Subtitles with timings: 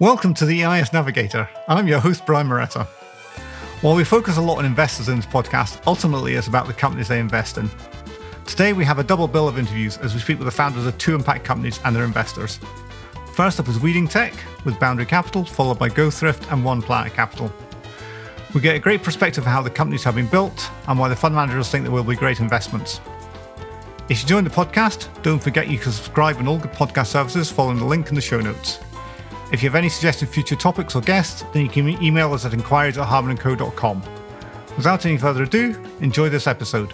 [0.00, 1.50] Welcome to the EIS Navigator.
[1.66, 2.86] I'm your host, Brian Moretta.
[3.80, 7.08] While we focus a lot on investors in this podcast, ultimately it's about the companies
[7.08, 7.68] they invest in.
[8.46, 10.96] Today we have a double bill of interviews as we speak with the founders of
[10.98, 12.60] two impact companies and their investors.
[13.34, 14.34] First up is Weedingtech
[14.64, 17.52] with Boundary Capital, followed by GoThrift and One Planet Capital.
[18.54, 21.16] We get a great perspective of how the companies have been built and why the
[21.16, 23.00] fund managers think they will be great investments.
[24.08, 27.50] If you join the podcast, don't forget you can subscribe on all good podcast services
[27.50, 28.78] following the link in the show notes.
[29.50, 32.52] If you have any suggested future topics or guests, then you can email us at
[32.52, 34.02] inquiries at hardmanandco.com.
[34.76, 36.92] Without any further ado, enjoy this episode.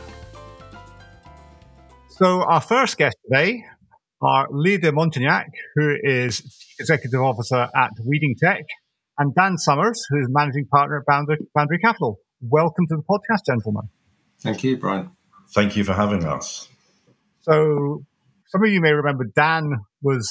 [2.11, 3.65] So, our first guest today
[4.23, 8.63] are Leo de Montaignac, who is Chief Executive Officer at Weedingtech,
[9.19, 12.19] and Dan Somers, who is Managing Partner at Boundary, Boundary Capital.
[12.41, 13.89] Welcome to the podcast, gentlemen.
[14.41, 15.11] Thank you, Brian.
[15.53, 16.69] Thank you for having us.
[17.41, 18.05] So,
[18.47, 20.31] some of you may remember Dan was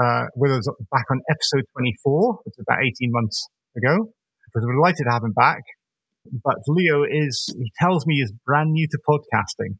[0.00, 4.10] uh, with us back on episode 24, which is about 18 months ago.
[4.46, 5.62] Because we're delighted to have him back.
[6.44, 9.76] But Leo is, he tells me, is brand new to podcasting.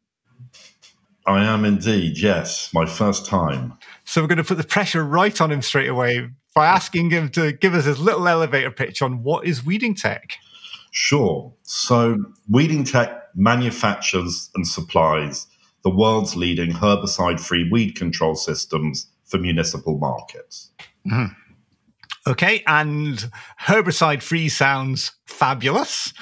[1.25, 3.73] I am indeed, yes, my first time.
[4.03, 7.29] So we're going to put the pressure right on him straight away by asking him
[7.29, 10.21] to give us his little elevator pitch on what is Weedingtech.
[10.91, 11.51] Sure.
[11.63, 12.17] So,
[12.49, 15.47] Weedingtech manufactures and supplies
[15.83, 20.71] the world's leading herbicide free weed control systems for municipal markets.
[21.05, 21.33] Mm-hmm.
[22.27, 23.29] Okay, and
[23.61, 26.13] herbicide free sounds fabulous.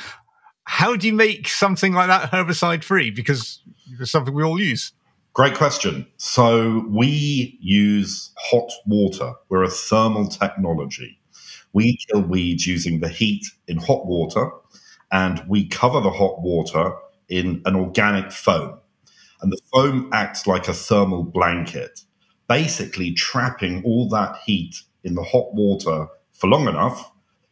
[0.65, 3.11] How do you make something like that herbicide free?
[3.11, 3.61] Because
[3.99, 4.91] it's something we all use.
[5.33, 6.05] Great question.
[6.17, 9.33] So we use hot water.
[9.49, 11.19] We're a thermal technology.
[11.71, 14.51] We kill weeds using the heat in hot water,
[15.11, 16.93] and we cover the hot water
[17.29, 18.79] in an organic foam.
[19.41, 22.01] And the foam acts like a thermal blanket
[22.53, 27.11] basically trapping all that heat in the hot water for long enough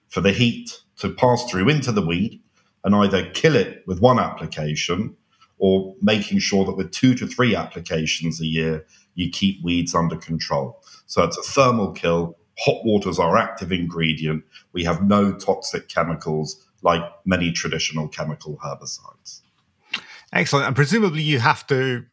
[0.09, 2.39] for the heat to pass through into the weed
[2.83, 5.15] and either kill it with one application
[5.57, 8.85] or making sure that with two to three applications a year,
[9.15, 10.79] you keep weeds under control.
[11.07, 12.37] So it's a thermal kill.
[12.59, 14.43] Hot water is our active ingredient.
[14.71, 19.41] We have no toxic chemicals like many traditional chemical herbicides.
[20.31, 20.67] Excellent.
[20.67, 22.05] And presumably you have to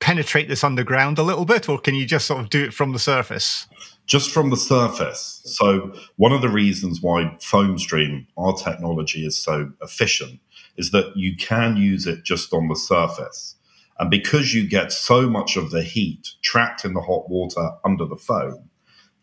[0.00, 2.92] penetrate this underground a little bit, or can you just sort of do it from
[2.92, 3.66] the surface?
[4.06, 5.40] Just from the surface.
[5.44, 10.40] So, one of the reasons why FoamStream, our technology, is so efficient
[10.76, 13.56] is that you can use it just on the surface.
[13.98, 18.04] And because you get so much of the heat trapped in the hot water under
[18.04, 18.68] the foam,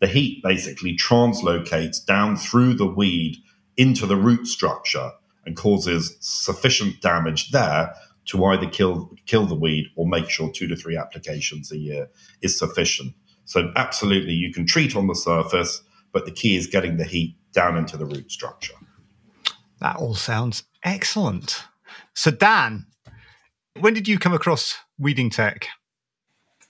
[0.00, 3.36] the heat basically translocates down through the weed
[3.76, 5.12] into the root structure
[5.46, 7.94] and causes sufficient damage there
[8.26, 12.08] to either kill kill the weed or make sure two to three applications a year
[12.42, 13.14] is sufficient.
[13.44, 17.36] So absolutely, you can treat on the surface, but the key is getting the heat
[17.52, 18.74] down into the root structure.
[19.80, 21.64] That all sounds excellent.
[22.14, 22.86] So Dan,
[23.80, 25.64] when did you come across Weedingtech?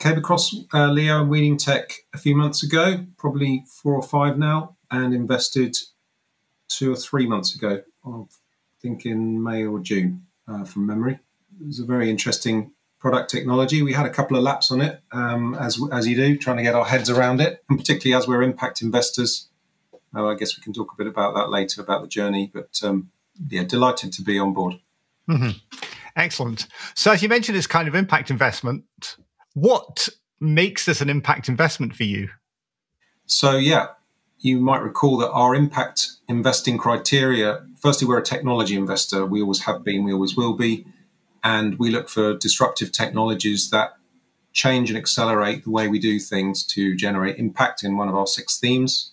[0.00, 4.76] Came across uh, Leo and Weedingtech a few months ago, probably four or five now,
[4.91, 5.76] and invested
[6.69, 7.81] two or three months ago.
[8.04, 8.22] I
[8.82, 11.21] think in May or June, uh, from memory
[11.60, 13.82] it was a very interesting product technology.
[13.82, 16.62] We had a couple of laps on it, um, as as you do, trying to
[16.62, 19.48] get our heads around it, and particularly as we're impact investors.
[20.16, 22.81] Uh, I guess we can talk a bit about that later about the journey, but
[22.82, 23.10] um,
[23.48, 24.81] yeah, delighted to be on board.
[25.28, 25.50] Mm-hmm.
[26.16, 26.66] Excellent.
[26.94, 28.84] So, as you mentioned, this kind of impact investment.
[29.54, 30.09] What
[30.41, 32.28] makes this an impact investment for you?
[33.26, 33.88] So, yeah,
[34.38, 37.66] you might recall that our impact investing criteria.
[37.81, 39.26] Firstly, we're a technology investor.
[39.26, 40.04] We always have been.
[40.04, 40.86] We always will be
[41.44, 43.93] and we look for disruptive technologies that
[44.55, 48.27] change and accelerate the way we do things to generate impact in one of our
[48.27, 49.12] six themes.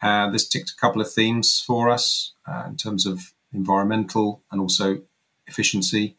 [0.00, 4.60] Uh, this ticked a couple of themes for us uh, in terms of environmental and
[4.60, 5.02] also
[5.46, 6.16] efficiency.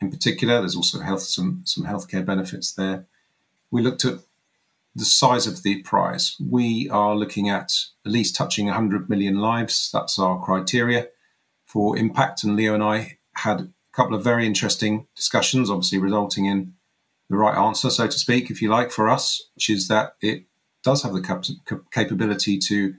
[0.00, 3.06] In particular, there's also health some some healthcare benefits there.
[3.70, 4.20] We looked at
[4.94, 6.36] the size of the prize.
[6.40, 7.72] We are looking at
[8.04, 9.90] at least touching 100 million lives.
[9.92, 11.08] That's our criteria
[11.64, 12.44] for impact.
[12.44, 16.74] And Leo and I had couple of very interesting discussions, obviously resulting in
[17.30, 20.44] the right answer, so to speak, if you like, for us, which is that it
[20.84, 21.44] does have the cap-
[21.92, 22.94] capability to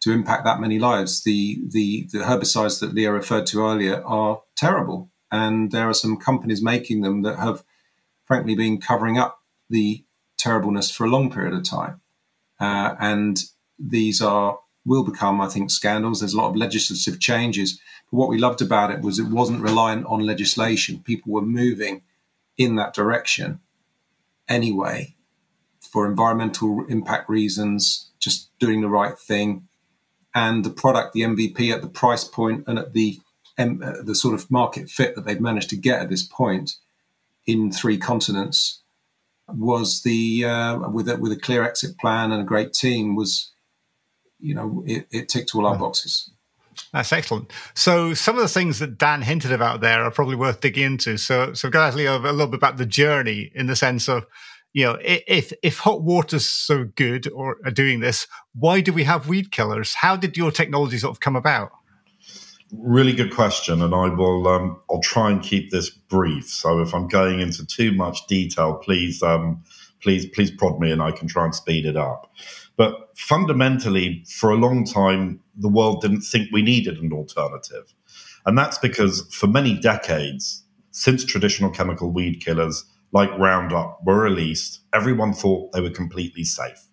[0.00, 1.22] to impact that many lives.
[1.22, 6.16] The, the the herbicides that Leo referred to earlier are terrible, and there are some
[6.16, 7.62] companies making them that have,
[8.26, 9.38] frankly, been covering up
[9.70, 10.04] the
[10.36, 12.00] terribleness for a long period of time,
[12.60, 13.44] uh, and
[13.78, 16.20] these are will become, I think, scandals.
[16.20, 17.80] There's a lot of legislative changes
[18.12, 21.02] but what we loved about it was it wasn't reliant on legislation.
[21.02, 22.02] People were moving
[22.58, 23.60] in that direction
[24.48, 25.14] anyway
[25.80, 29.66] for environmental impact reasons, just doing the right thing,
[30.34, 33.20] and the product, the MVP, at the price point and at the
[33.58, 36.76] uh, the sort of market fit that they've managed to get at this point
[37.46, 38.80] in three continents
[39.46, 43.52] was the uh, with a, with a clear exit plan and a great team was
[44.42, 46.30] you know it, it ticked all our boxes.
[46.92, 47.50] That's excellent.
[47.74, 51.16] So some of the things that Dan hinted about there are probably worth digging into.
[51.16, 54.26] So so guys, a little bit about the journey in the sense of
[54.72, 59.04] you know, if if hot water's so good or are doing this, why do we
[59.04, 59.94] have weed killers?
[59.94, 61.72] How did your technology sort of come about?
[62.72, 66.48] Really good question, and I will um, I'll try and keep this brief.
[66.48, 69.62] So if I'm going into too much detail, please um,
[70.00, 72.32] please please prod me, and I can try and speed it up.
[72.76, 77.94] But fundamentally, for a long time, the world didn't think we needed an alternative,
[78.46, 84.80] and that's because for many decades, since traditional chemical weed killers like Roundup were released,
[84.92, 86.86] everyone thought they were completely safe.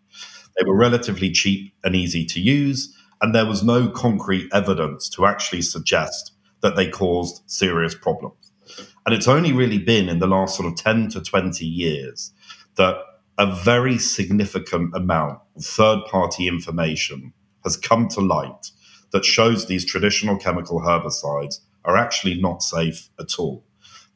[0.57, 5.25] They were relatively cheap and easy to use, and there was no concrete evidence to
[5.25, 8.51] actually suggest that they caused serious problems.
[9.05, 12.31] And it's only really been in the last sort of 10 to 20 years
[12.75, 12.97] that
[13.39, 17.33] a very significant amount of third party information
[17.63, 18.71] has come to light
[19.11, 23.63] that shows these traditional chemical herbicides are actually not safe at all.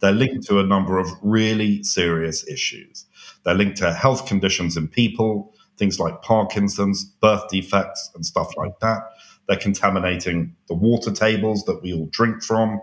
[0.02, 3.06] They're linked to a number of really serious issues.
[3.46, 8.78] They're linked to health conditions in people, things like Parkinson's, birth defects, and stuff like
[8.82, 9.04] that.
[9.48, 12.82] They're contaminating the water tables that we all drink from.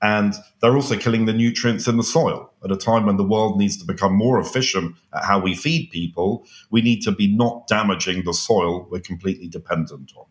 [0.00, 2.52] And they're also killing the nutrients in the soil.
[2.64, 5.90] At a time when the world needs to become more efficient at how we feed
[5.90, 10.26] people, we need to be not damaging the soil we're completely dependent on.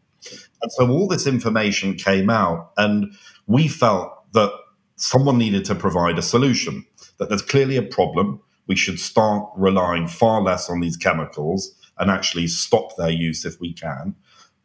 [0.62, 3.14] And so all this information came out, and
[3.46, 4.52] we felt that
[4.96, 6.86] someone needed to provide a solution,
[7.20, 8.42] that there's clearly a problem.
[8.68, 13.60] We should start relying far less on these chemicals and actually stop their use if
[13.60, 14.16] we can.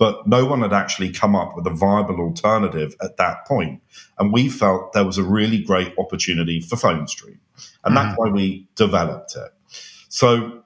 [0.02, 3.80] But no one had actually come up with a viable alternative at that point.
[4.18, 7.38] And we felt there was a really great opportunity for FoamStream.
[7.84, 7.94] And mm-hmm.
[7.94, 9.52] that's why we developed it.
[10.08, 10.64] So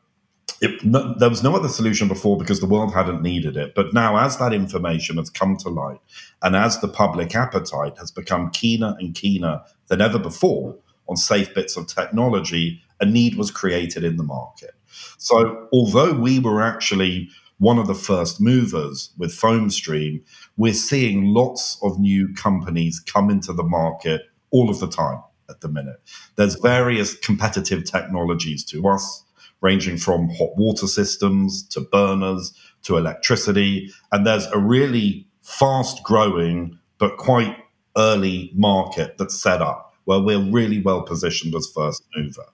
[0.63, 3.75] it, no, there was no other solution before because the world hadn't needed it.
[3.75, 6.01] But now, as that information has come to light
[6.41, 10.79] and as the public appetite has become keener and keener than ever before
[11.11, 14.73] on safe bits of technology, a need was created in the market.
[15.19, 20.23] So, although we were actually one of the first movers with FoamStream,
[20.57, 25.61] we're seeing lots of new companies come into the market all of the time at
[25.61, 26.01] the minute.
[26.37, 29.25] There's various competitive technologies to us
[29.61, 33.91] ranging from hot water systems to burners to electricity.
[34.13, 37.57] And there's a really fast growing, but quite
[37.97, 42.47] early market that's set up where we're really well positioned as first mover.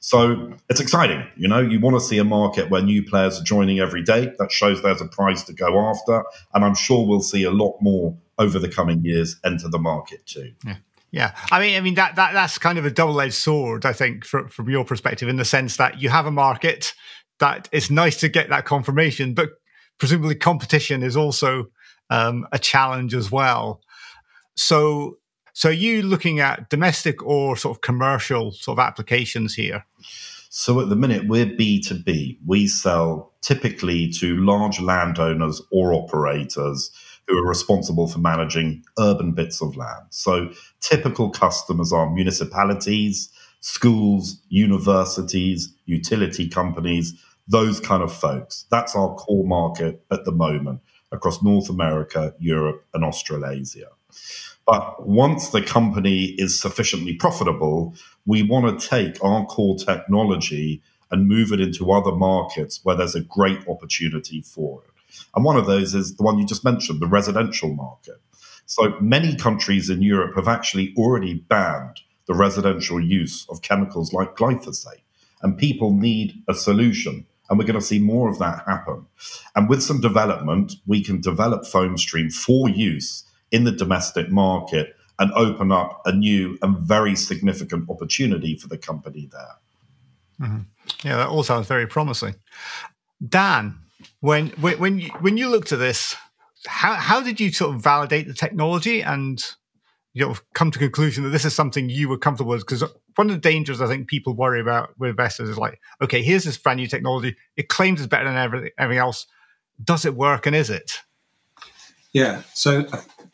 [0.00, 1.24] So it's exciting.
[1.36, 4.32] You know, you want to see a market where new players are joining every day.
[4.38, 6.24] That shows there's a prize to go after.
[6.54, 10.24] And I'm sure we'll see a lot more over the coming years enter the market
[10.26, 10.52] too.
[10.64, 10.76] Yeah.
[11.14, 14.24] Yeah, I mean, I mean that that that's kind of a double-edged sword, I think,
[14.24, 16.94] from from your perspective, in the sense that you have a market
[17.38, 19.50] that it's nice to get that confirmation, but
[19.98, 21.66] presumably competition is also
[22.08, 23.82] um, a challenge as well.
[24.56, 25.18] So,
[25.52, 29.84] so are you looking at domestic or sort of commercial sort of applications here?
[30.48, 32.38] So at the minute, we're B2B.
[32.46, 36.90] We sell typically to large landowners or operators
[37.26, 40.06] who are responsible for managing urban bits of land.
[40.10, 43.30] So typical customers are municipalities,
[43.60, 47.14] schools, universities, utility companies,
[47.48, 48.66] those kind of folks.
[48.70, 50.80] That's our core market at the moment
[51.10, 53.88] across North America, Europe, and Australasia.
[54.66, 57.94] But once the company is sufficiently profitable,
[58.26, 63.14] we want to take our core technology and move it into other markets where there's
[63.14, 64.90] a great opportunity for it.
[65.34, 68.20] And one of those is the one you just mentioned, the residential market.
[68.66, 74.36] So many countries in Europe have actually already banned the residential use of chemicals like
[74.36, 75.02] glyphosate.
[75.42, 77.26] And people need a solution.
[77.50, 79.06] And we're going to see more of that happen.
[79.54, 85.30] And with some development, we can develop FoamStream for use in the domestic market and
[85.34, 90.48] open up a new and very significant opportunity for the company there.
[90.48, 91.06] Mm-hmm.
[91.06, 92.34] Yeah, that all sounds very promising.
[93.26, 93.78] Dan,
[94.20, 96.16] when when when you, when you looked at this,
[96.66, 99.44] how how did you sort of validate the technology and
[100.14, 102.66] you know come to conclusion that this is something you were comfortable with?
[102.66, 102.82] Because
[103.14, 106.44] one of the dangers I think people worry about with investors is like, okay, here's
[106.44, 107.36] this brand new technology.
[107.56, 109.26] It claims it's better than everything, everything else.
[109.82, 110.98] Does it work, and is it?
[112.12, 112.42] Yeah.
[112.54, 112.86] So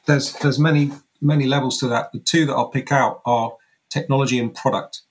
[0.09, 2.11] there's there's many many levels to that.
[2.13, 3.57] The two that I'll pick out are
[3.91, 5.03] technology and product.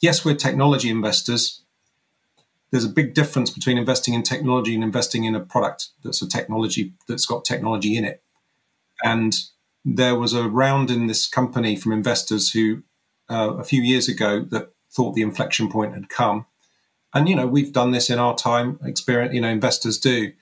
[0.00, 1.64] Yes, we're technology investors,
[2.74, 6.28] there's a big difference between investing in technology and investing in a product that's a
[6.28, 8.20] technology that's got technology in it.
[9.04, 9.32] And
[9.84, 12.82] there was a round in this company from investors who,
[13.30, 16.46] uh, a few years ago, that thought the inflection point had come.
[17.14, 18.80] And you know, we've done this in our time.
[18.84, 20.32] Experience, you know, investors do.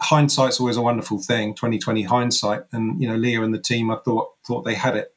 [0.00, 1.54] Hindsight's always a wonderful thing.
[1.54, 4.96] Twenty twenty hindsight, and you know, Leo and the team, I thought thought they had
[4.96, 5.14] it.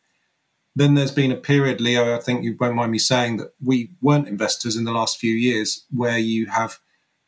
[0.75, 2.15] Then there's been a period, Leo.
[2.15, 5.33] I think you won't mind me saying that we weren't investors in the last few
[5.33, 6.79] years, where you have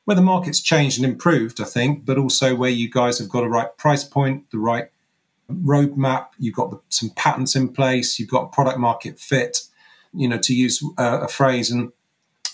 [0.06, 3.44] where the market's changed and improved, I think, but also where you guys have got
[3.44, 4.90] a right price point, the right
[5.52, 9.62] roadmap, you've got the, some patents in place, you've got product market fit,
[10.14, 11.70] you know, to use uh, a phrase.
[11.70, 11.92] And,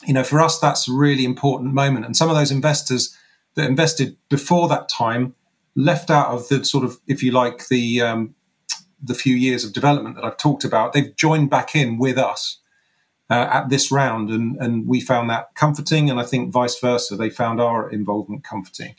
[0.05, 2.05] you know, for us, that's a really important moment.
[2.05, 3.15] And some of those investors
[3.57, 5.35] that invested before that time
[5.75, 8.33] left out of the sort of, if you like, the, um,
[9.03, 12.59] the few years of development that I've talked about, they've joined back in with us
[13.29, 17.15] uh, at this round, and and we found that comforting, and I think vice versa,
[17.15, 18.95] they found our involvement comforting,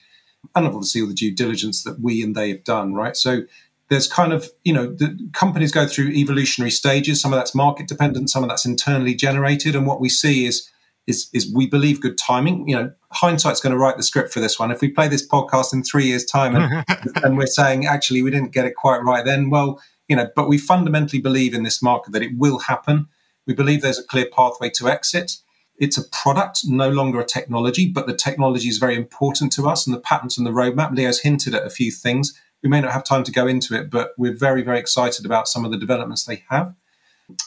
[0.54, 3.16] and obviously all the due diligence that we and they have done, right?
[3.16, 3.42] So
[3.88, 7.20] there's kind of you know the companies go through evolutionary stages.
[7.20, 10.68] Some of that's market dependent, some of that's internally generated, and what we see is.
[11.06, 12.68] Is, is we believe good timing.
[12.68, 14.70] You know, hindsight's going to write the script for this one.
[14.70, 16.84] If we play this podcast in three years' time and,
[17.24, 20.48] and we're saying actually we didn't get it quite right, then well, you know, but
[20.48, 23.08] we fundamentally believe in this market that it will happen.
[23.46, 25.36] We believe there's a clear pathway to exit.
[25.78, 29.86] It's a product, no longer a technology, but the technology is very important to us
[29.86, 30.94] and the patents and the roadmap.
[30.94, 32.38] Leo's hinted at a few things.
[32.62, 35.46] We may not have time to go into it, but we're very, very excited about
[35.46, 36.74] some of the developments they have.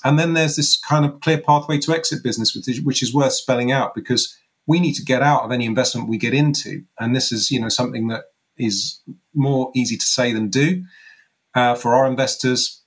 [0.03, 3.71] And then there's this kind of clear pathway to exit business, which is worth spelling
[3.71, 4.37] out because
[4.67, 6.83] we need to get out of any investment we get into.
[6.99, 8.25] And this is, you know, something that
[8.57, 9.01] is
[9.33, 10.83] more easy to say than do
[11.55, 12.81] uh, for our investors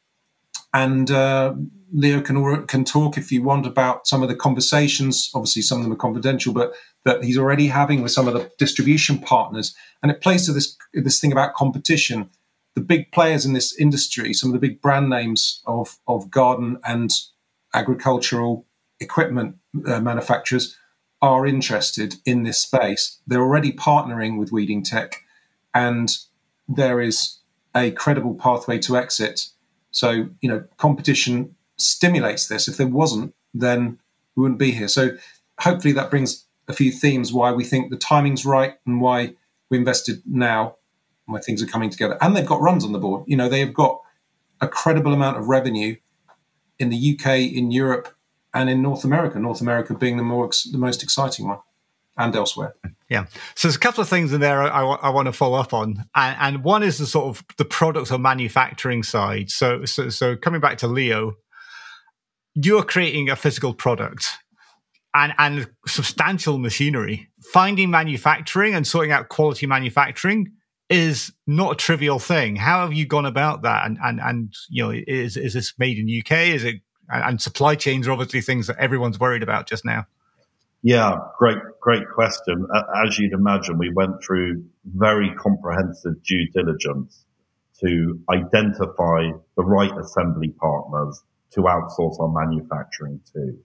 [0.75, 1.54] and uh,
[1.93, 5.31] Leo can can talk if you want about some of the conversations.
[5.35, 8.50] Obviously, some of them are confidential, but that he's already having with some of the
[8.59, 12.28] distribution partners, and it plays to this this thing about competition.
[12.75, 16.78] The big players in this industry, some of the big brand names of of garden
[16.85, 17.12] and
[17.73, 18.66] agricultural
[18.99, 20.76] equipment uh, manufacturers,
[21.25, 23.21] are interested in this space.
[23.26, 25.14] They're already partnering with Weedingtech,
[25.75, 26.11] and
[26.69, 27.40] there is
[27.75, 29.49] a credible pathway to exit
[29.95, 32.66] so, you know, competition stimulates this.
[32.66, 34.00] If there wasn't, then
[34.35, 34.88] we wouldn't be here.
[34.88, 35.11] So,
[35.61, 39.35] hopefully, that brings a few themes why we think the timing's right and why
[39.71, 40.76] we invested now,
[41.26, 42.19] why things are coming together.
[42.21, 43.23] And they've got runs on the board.
[43.28, 44.00] You know, they've got
[44.61, 45.95] a credible amount of revenue
[46.81, 48.13] in the UK, in Europe,
[48.54, 49.38] and in North America.
[49.38, 51.58] North America being the more the most exciting one
[52.16, 52.75] and elsewhere.
[53.11, 53.26] Yeah.
[53.56, 56.04] So there's a couple of things in there I, I want to follow up on,
[56.14, 59.50] and, and, one is the sort of the product or manufacturing side.
[59.50, 61.34] So, so, so coming back to Leo,
[62.54, 64.26] you're creating a physical product
[65.12, 67.28] and and substantial machinery.
[67.52, 70.52] Finding manufacturing and sorting out quality manufacturing
[70.88, 72.56] is not a trivial thing.
[72.56, 73.87] How have you gone about that?
[73.87, 76.49] And and and you know, is is this made in UK?
[76.49, 76.76] Is it
[77.08, 80.06] and supply chains are obviously things that everyone's worried about just now.
[80.82, 82.66] Yeah, great, great question.
[83.04, 87.25] As you'd imagine, we went through very comprehensive due diligence
[87.80, 93.56] to identify the right assembly partners to outsource our manufacturing to.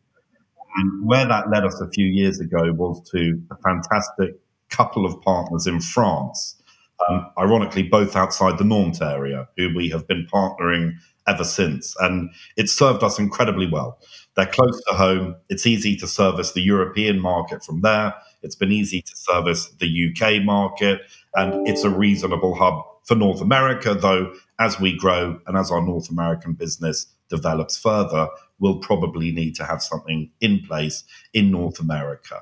[0.77, 5.21] And where that led us a few years ago was to a fantastic couple of
[5.21, 6.58] partners in France,
[7.07, 10.93] um, ironically, both outside the Nantes area, who we have been partnering
[11.27, 11.95] ever since.
[11.99, 13.99] And it served us incredibly well.
[14.35, 15.35] They're close to home.
[15.49, 18.13] It's easy to service the European market from there.
[18.41, 21.01] It's been easy to service the UK market,
[21.35, 25.81] and it's a reasonable hub for North America, though, as we grow and as our
[25.81, 28.27] North American business develops further,
[28.59, 31.03] we'll probably need to have something in place
[31.33, 32.39] in North America.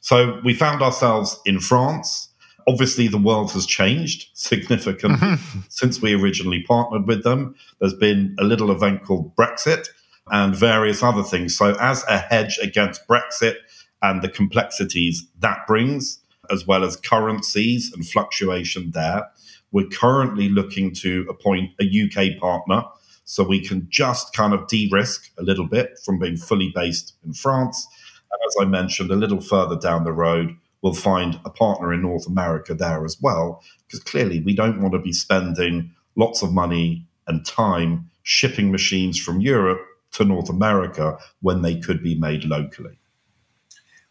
[0.00, 2.28] So we found ourselves in France.
[2.66, 5.60] Obviously, the world has changed significantly mm-hmm.
[5.68, 7.54] since we originally partnered with them.
[7.80, 9.88] There's been a little event called Brexit
[10.30, 11.56] and various other things.
[11.56, 13.56] So, as a hedge against Brexit
[14.02, 19.30] and the complexities that brings, as well as currencies and fluctuation there,
[19.72, 22.84] we're currently looking to appoint a UK partner
[23.24, 27.14] so we can just kind of de risk a little bit from being fully based
[27.24, 27.86] in France.
[28.30, 32.02] And as I mentioned, a little further down the road, we'll find a partner in
[32.02, 36.52] North America there as well, because clearly we don't want to be spending lots of
[36.52, 39.80] money and time shipping machines from Europe
[40.12, 42.98] to North America when they could be made locally.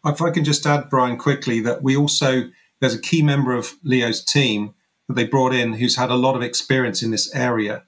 [0.04, 2.50] If I can just add, Brian, quickly, that we also,
[2.80, 4.74] there's a key member of Leo's team
[5.06, 7.84] that they brought in who's had a lot of experience in this area.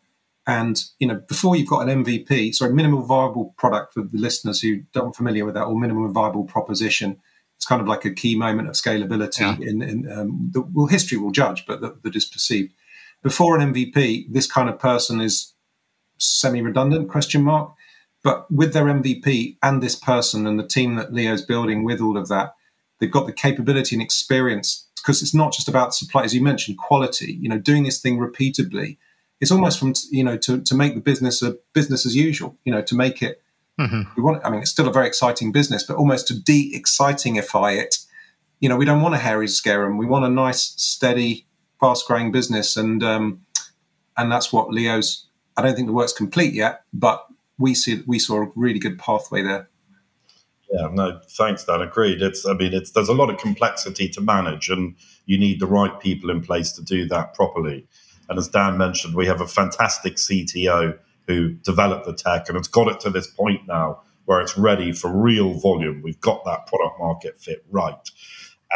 [0.47, 4.61] And, you know, before you've got an MVP, sorry, minimal viable product for the listeners
[4.61, 7.21] who aren't familiar with that, or minimum viable proposition,
[7.56, 9.56] it's kind of like a key moment of scalability yeah.
[9.60, 12.72] in, in um, the, well, history will judge, but that, that is perceived.
[13.22, 15.54] before an MVP, this kind of person is
[16.18, 17.72] semi-redundant question mark.
[18.22, 22.18] But with their MVP and this person and the team that Leo's building with all
[22.18, 22.54] of that,
[22.98, 26.78] they've got the capability and experience because it's not just about supply, as you mentioned,
[26.78, 27.38] quality.
[27.40, 28.98] You know, doing this thing repeatedly.
[29.40, 32.58] It's almost from you know to to make the business a business as usual.
[32.64, 33.40] You know, to make it.
[33.80, 34.02] Mm-hmm.
[34.16, 34.45] We want.
[34.45, 37.99] I mean, it's still a very exciting business, but almost to de-excitingify it.
[38.61, 39.99] You know, we don't want a hairy scarum.
[39.99, 41.47] We want a nice, steady,
[41.78, 43.45] fast-growing business, and um,
[44.16, 45.26] and that's what Leo's.
[45.59, 47.26] I don't think the work's complete yet, but
[47.59, 49.68] we see we saw a really good pathway there.
[50.73, 51.80] Yeah, no, thanks, Dan.
[51.80, 52.23] Agreed.
[52.23, 55.66] It's, I mean, it's there's a lot of complexity to manage, and you need the
[55.66, 57.87] right people in place to do that properly.
[58.28, 62.68] And as Dan mentioned, we have a fantastic CTO who developed the tech, and it's
[62.68, 66.02] got it to this point now where it's ready for real volume.
[66.02, 68.11] We've got that product market fit right,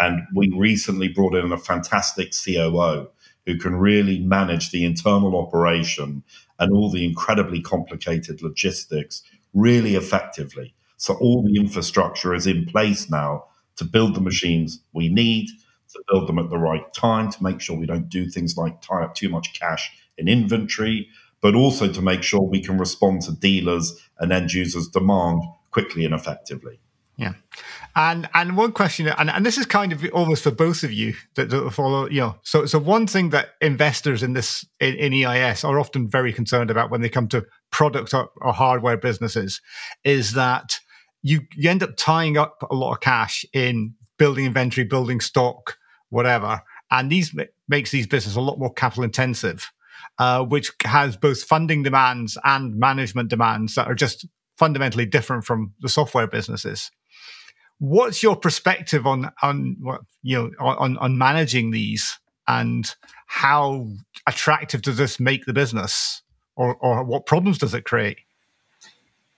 [0.00, 3.10] and we recently brought in a fantastic COO
[3.46, 6.22] who can really manage the internal operation
[6.58, 9.22] and all the incredibly complicated logistics
[9.54, 10.74] really effectively.
[10.98, 13.44] So all the infrastructure is in place now
[13.76, 15.48] to build the machines we need,
[15.92, 18.82] to build them at the right time, to make sure we don't do things like
[18.82, 21.08] tie up too much cash in inventory,
[21.40, 26.04] but also to make sure we can respond to dealers and end users' demand quickly
[26.04, 26.80] and effectively.
[27.16, 27.34] Yeah,
[27.94, 31.14] and and one question, and, and this is kind of almost for both of you
[31.34, 32.08] that, that follow.
[32.08, 36.08] You know, so so one thing that investors in this in, in EIS are often
[36.08, 39.60] very concerned about when they come to product or, or hardware businesses
[40.02, 40.80] is that
[41.22, 45.76] you you end up tying up a lot of cash in building inventory, building stock,
[46.08, 47.34] whatever, and these
[47.68, 49.70] makes these businesses a lot more capital intensive,
[50.20, 54.26] uh, which has both funding demands and management demands that are just
[54.58, 56.90] fundamentally different from the software businesses.
[57.78, 62.94] What's your perspective on on what you know on on managing these and
[63.28, 63.88] how
[64.26, 66.20] attractive does this make the business,
[66.54, 68.18] or or what problems does it create?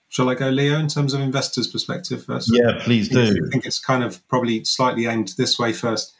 [0.09, 2.51] Shall I go, Leo, in terms of investors' perspective first?
[2.53, 3.21] Yeah, please do.
[3.21, 6.13] I think it's kind of probably slightly aimed this way first.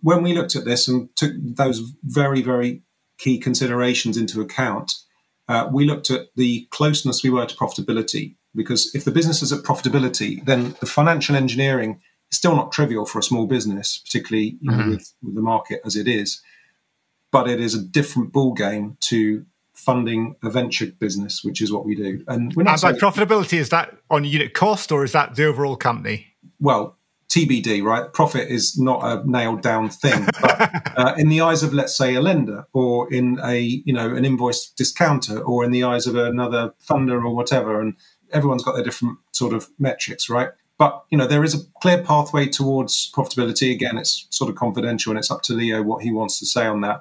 [0.00, 2.82] When we looked at this and took those very, very
[3.20, 4.94] key considerations into account,
[5.48, 8.34] uh, we looked at the closeness we were to profitability.
[8.54, 13.06] Because if the business is at profitability, then the financial engineering is still not trivial
[13.06, 14.90] for a small business, particularly you know, mm-hmm.
[14.90, 16.42] with, with the market as it is.
[17.30, 21.86] But it is a different ball game to funding a venture business, which is what
[21.86, 22.24] we do.
[22.26, 25.44] And we're not and by profitability, is that on unit cost or is that the
[25.44, 26.26] overall company?
[26.58, 26.96] Well,
[27.30, 28.12] TBD, right?
[28.12, 32.14] Profit is not a nailed down thing, but uh, in the eyes of, let's say,
[32.16, 36.16] a lender, or in a you know an invoice discounter, or in the eyes of
[36.16, 37.94] another funder or whatever, and
[38.32, 40.50] everyone's got their different sort of metrics, right?
[40.76, 43.72] But you know there is a clear pathway towards profitability.
[43.72, 46.66] Again, it's sort of confidential, and it's up to Leo what he wants to say
[46.66, 47.00] on that.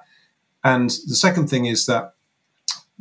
[0.63, 2.13] And the second thing is that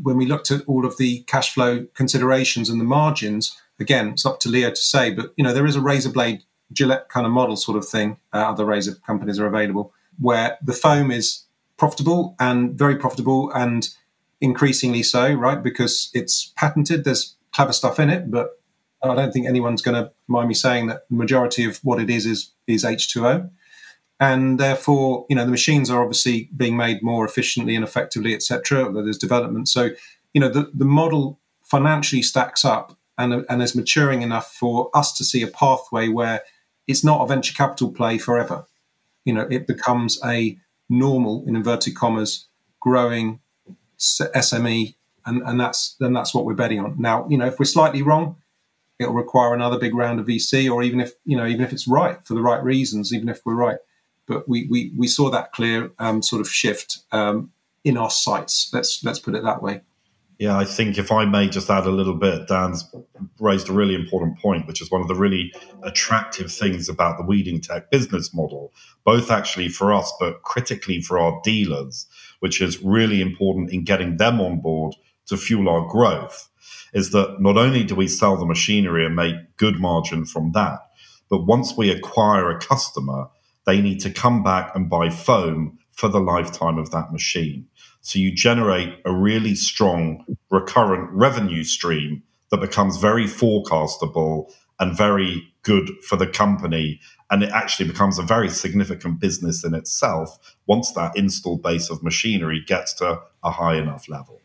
[0.02, 4.24] when we looked at all of the cash flow considerations and the margins, again, it's
[4.24, 7.26] up to Leo to say, but you know, there is a razor blade Gillette kind
[7.26, 8.18] of model sort of thing.
[8.32, 11.44] Uh, other razor companies are available where the foam is
[11.76, 13.88] profitable and very profitable and
[14.40, 15.62] increasingly so, right?
[15.62, 17.04] Because it's patented.
[17.04, 18.60] There's clever stuff in it, but
[19.02, 22.10] I don't think anyone's going to mind me saying that the majority of what it
[22.10, 23.48] is is is H2O
[24.20, 28.90] and therefore you know the machines are obviously being made more efficiently and effectively etc
[28.92, 29.90] there's development so
[30.34, 35.12] you know the, the model financially stacks up and, and is maturing enough for us
[35.12, 36.42] to see a pathway where
[36.88, 38.66] it's not a venture capital play forever
[39.24, 42.46] you know it becomes a normal in inverted commas
[42.80, 43.40] growing
[43.98, 44.94] sme
[45.26, 48.02] and, and that's then that's what we're betting on now you know if we're slightly
[48.02, 48.36] wrong
[48.98, 51.86] it'll require another big round of vc or even if you know even if it's
[51.86, 53.78] right for the right reasons even if we're right
[54.28, 57.50] but we we, we saw that clear um, sort of shift um,
[57.82, 58.70] in our sights.
[58.72, 59.80] Let's let's put it that way.
[60.38, 62.88] Yeah, I think if I may just add a little bit, Dan's
[63.40, 67.24] raised a really important point, which is one of the really attractive things about the
[67.24, 68.72] Weedingtech business model,
[69.04, 72.06] both actually for us, but critically for our dealers,
[72.38, 74.94] which is really important in getting them on board
[75.26, 76.48] to fuel our growth,
[76.94, 80.78] is that not only do we sell the machinery and make good margin from that,
[81.28, 83.26] but once we acquire a customer,
[83.66, 87.66] they need to come back and buy foam for the lifetime of that machine.
[88.08, 95.52] So you generate a really strong recurrent revenue stream that becomes very forecastable and very
[95.62, 97.00] good for the company.
[97.30, 102.02] And it actually becomes a very significant business in itself once that installed base of
[102.02, 104.40] machinery gets to a high enough level.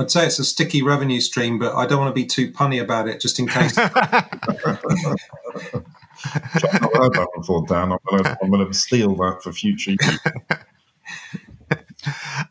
[0.00, 2.82] I'd say it's a sticky revenue stream, but I don't want to be too punny
[2.82, 3.78] about it just in case.
[3.78, 5.22] I've not
[6.96, 7.92] heard that before, Dan.
[8.10, 10.18] I'm going to steal that for future use.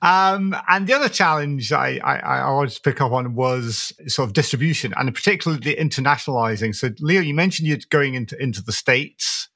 [0.01, 4.27] Um, and the other challenge I, I, I, wanted to pick up on was sort
[4.27, 6.75] of distribution and particularly internationalizing.
[6.75, 9.49] So, Leo, you mentioned you're going into, into the States.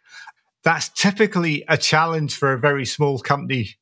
[0.64, 3.78] That's typically a challenge for a very small company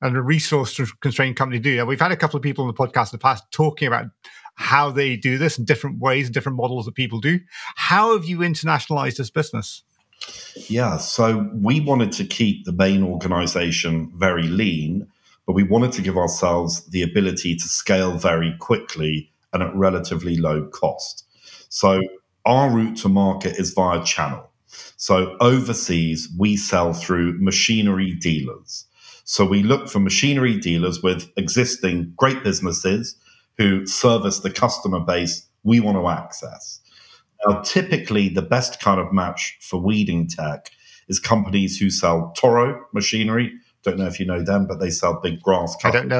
[0.00, 1.86] and a resource constrained company to do.
[1.86, 4.06] We've had a couple of people on the podcast in the past talking about
[4.54, 7.40] how they do this in different ways and different models that people do.
[7.76, 9.82] How have you internationalized this business?
[10.68, 15.08] Yeah, so we wanted to keep the main organization very lean,
[15.46, 20.36] but we wanted to give ourselves the ability to scale very quickly and at relatively
[20.36, 21.24] low cost.
[21.68, 22.00] So
[22.44, 24.50] our route to market is via channel.
[24.96, 28.86] So overseas, we sell through machinery dealers.
[29.24, 33.16] So we look for machinery dealers with existing great businesses
[33.58, 36.80] who service the customer base we want to access.
[37.46, 40.66] Now, typically, the best kind of match for Weedingtech
[41.08, 43.52] is companies who sell Toro machinery.
[43.82, 46.12] Don't know if you know them, but they sell big grass cutting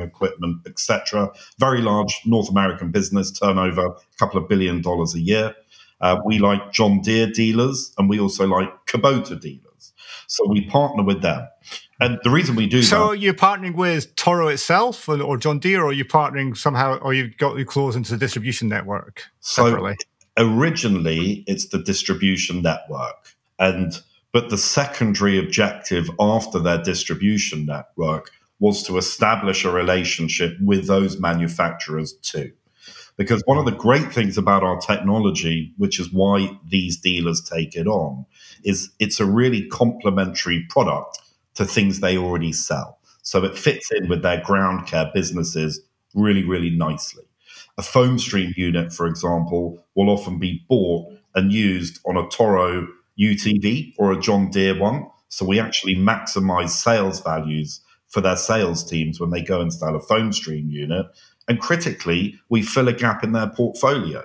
[0.00, 1.30] equipment, etc.
[1.58, 5.54] Very large North American business, turnover a couple of billion dollars a year.
[6.00, 9.92] Uh, we like John Deere dealers, and we also like Kubota dealers.
[10.28, 11.48] So we partner with them.
[12.00, 15.58] And the reason we do so that, you're partnering with Toro itself or, or John
[15.58, 19.96] Deere, or you're partnering somehow, or you've got your claws into the distribution network separately?
[20.38, 24.00] So originally, it's the distribution network, and
[24.32, 31.20] but the secondary objective after their distribution network was to establish a relationship with those
[31.20, 32.52] manufacturers too.
[33.16, 37.74] Because one of the great things about our technology, which is why these dealers take
[37.74, 38.24] it on,
[38.64, 41.18] is it's a really complementary product
[41.54, 42.98] to things they already sell.
[43.22, 45.80] So it fits in with their ground care businesses
[46.14, 47.24] really, really nicely.
[47.76, 53.94] A FoamStream unit, for example, will often be bought and used on a Toro UTV
[53.98, 55.06] or a John Deere one.
[55.28, 59.94] So we actually maximize sales values for their sales teams when they go and sell
[59.94, 61.06] a FoamStream unit.
[61.46, 64.24] And critically, we fill a gap in their portfolio.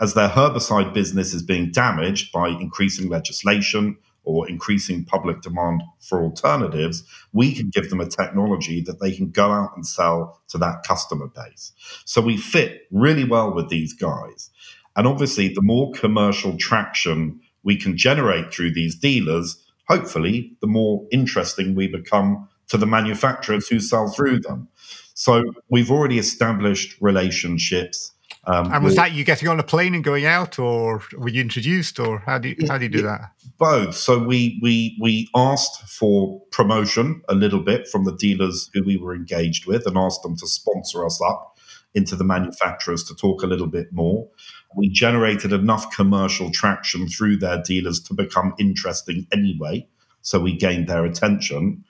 [0.00, 6.22] As their herbicide business is being damaged by increasing legislation, or increasing public demand for
[6.22, 10.58] alternatives, we can give them a technology that they can go out and sell to
[10.58, 11.72] that customer base.
[12.04, 14.50] So we fit really well with these guys.
[14.96, 21.06] And obviously, the more commercial traction we can generate through these dealers, hopefully, the more
[21.10, 24.68] interesting we become to the manufacturers who sell through them.
[25.14, 28.12] So we've already established relationships
[28.44, 31.42] um, and was that you getting on a plane and going out, or were you
[31.42, 33.32] introduced, or how do you, how do you do that?
[33.58, 33.94] Both.
[33.96, 38.96] So we we we asked for promotion a little bit from the dealers who we
[38.96, 41.58] were engaged with, and asked them to sponsor us up
[41.94, 44.28] into the manufacturers to talk a little bit more.
[44.76, 49.88] We generated enough commercial traction through their dealers to become interesting anyway,
[50.22, 51.84] so we gained their attention.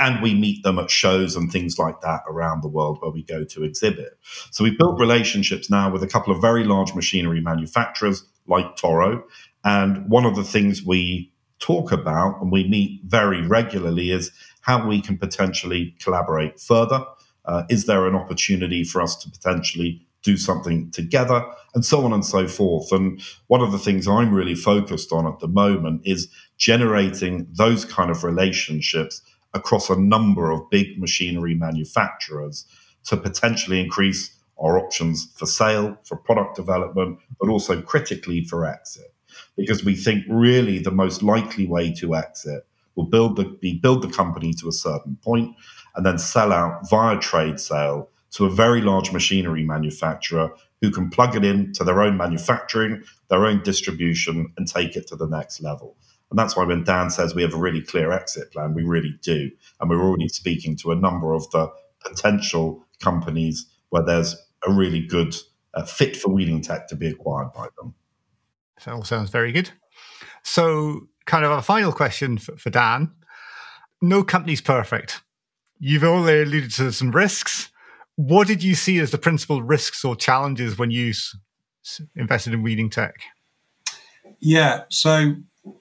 [0.00, 3.22] And we meet them at shows and things like that around the world where we
[3.22, 4.18] go to exhibit.
[4.50, 9.22] So we've built relationships now with a couple of very large machinery manufacturers like Toro.
[9.64, 14.86] And one of the things we talk about and we meet very regularly is how
[14.86, 17.04] we can potentially collaborate further.
[17.44, 22.12] Uh, is there an opportunity for us to potentially do something together and so on
[22.12, 22.90] and so forth.
[22.90, 27.84] And one of the things I'm really focused on at the moment is generating those
[27.84, 29.22] kind of relationships
[29.54, 32.66] across a number of big machinery manufacturers
[33.04, 39.14] to potentially increase our options for sale, for product development, but also critically for exit.
[39.56, 44.02] Because we think really the most likely way to exit will build the, be build
[44.02, 45.54] the company to a certain point
[45.94, 50.50] and then sell out via trade sale to a very large machinery manufacturer
[50.82, 55.06] who can plug it in to their own manufacturing, their own distribution, and take it
[55.06, 55.96] to the next level.
[56.30, 59.18] And that's why when Dan says we have a really clear exit plan, we really
[59.22, 59.50] do.
[59.80, 65.00] And we're already speaking to a number of the potential companies where there's a really
[65.00, 65.34] good
[65.72, 67.94] uh, fit for Weedingtech to be acquired by them.
[68.84, 69.70] That all sounds very good.
[70.42, 73.12] So, kind of a final question for, for Dan.
[74.02, 75.22] No company's perfect.
[75.78, 77.70] You've already alluded to some risks.
[78.16, 81.12] What did you see as the principal risks or challenges when you
[82.16, 83.12] invested in Weedingtech?
[84.40, 85.34] Yeah, so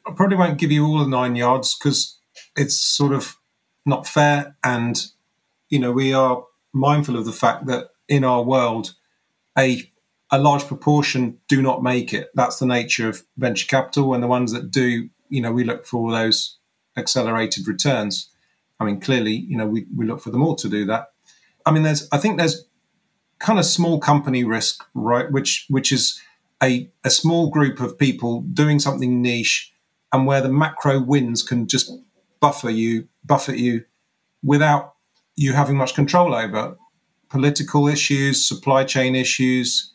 [0.05, 2.17] I probably won't give you all the nine yards because
[2.55, 3.37] it's sort of
[3.85, 4.55] not fair.
[4.63, 5.01] And,
[5.69, 6.43] you know, we are
[6.73, 8.93] mindful of the fact that in our world,
[9.57, 9.89] a
[10.31, 12.29] a large proportion do not make it.
[12.33, 14.13] That's the nature of venture capital.
[14.13, 16.57] And the ones that do, you know, we look for those
[16.97, 18.29] accelerated returns.
[18.79, 21.07] I mean, clearly, you know, we, we look for them all to do that.
[21.65, 22.65] I mean, there's, I think there's
[23.39, 25.31] kind of small company risk, right?
[25.31, 26.21] Which, which is
[26.61, 29.73] a, a small group of people doing something niche
[30.13, 31.91] and where the macro winds can just
[32.39, 33.85] buffer you, buffet you
[34.43, 34.95] without
[35.35, 36.77] you having much control over
[37.29, 39.93] political issues, supply chain issues,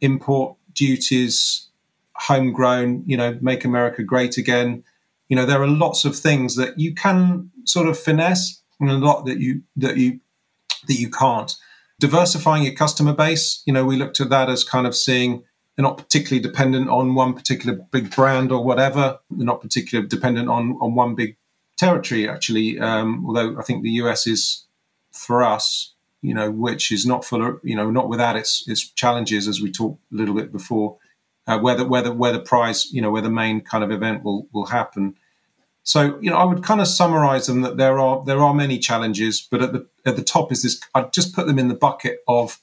[0.00, 1.68] import duties,
[2.14, 4.82] homegrown, you know, make America great again.
[5.28, 8.94] You know, there are lots of things that you can sort of finesse and a
[8.94, 10.20] lot that you that you
[10.86, 11.54] that you can't.
[12.00, 15.44] Diversifying your customer base, you know, we looked at that as kind of seeing
[15.76, 19.18] they're not particularly dependent on one particular big brand or whatever.
[19.30, 21.36] They're not particularly dependent on, on one big
[21.78, 22.78] territory, actually.
[22.78, 24.66] Um, although I think the US is,
[25.12, 28.88] for us, you know, which is not full of, you know, not without its its
[28.90, 30.98] challenges, as we talked a little bit before,
[31.46, 33.90] uh, where the where the where the prize, you know, where the main kind of
[33.90, 35.16] event will will happen.
[35.84, 38.78] So, you know, I would kind of summarize them that there are there are many
[38.78, 40.80] challenges, but at the at the top is this.
[40.94, 42.60] I'd just put them in the bucket of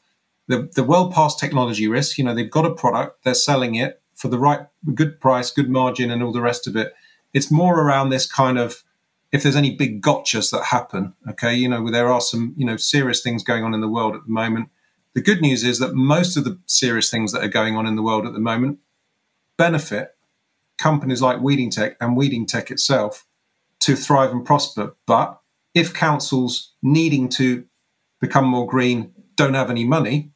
[0.48, 2.18] the, the well past technology risk.
[2.18, 5.70] You know, they've got a product, they're selling it for the right, good price, good
[5.70, 6.94] margin, and all the rest of it.
[7.34, 8.84] It's more around this kind of
[9.32, 11.14] if there's any big gotchas that happen.
[11.30, 14.16] Okay, you know, there are some you know serious things going on in the world
[14.16, 14.70] at the moment.
[15.14, 17.96] The good news is that most of the serious things that are going on in
[17.96, 18.80] the world at the moment
[19.58, 20.16] benefit
[20.80, 23.28] companies like Weedingtech and Weedingtech itself
[23.82, 24.96] to thrive and prosper.
[25.06, 25.40] But
[25.76, 27.66] if councils needing to
[28.20, 30.32] become more green don't have any money,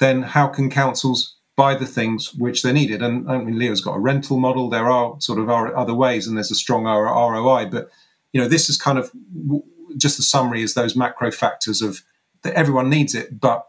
[0.00, 3.02] then how can councils buy the things which they're needed?
[3.02, 4.70] And I mean, Leo's got a rental model.
[4.70, 7.66] There are sort of other ways, and there's a strong ROI.
[7.66, 7.90] But
[8.32, 9.12] you know, this is kind of
[9.96, 12.02] just the summary is those macro factors of
[12.42, 13.66] that everyone needs it, but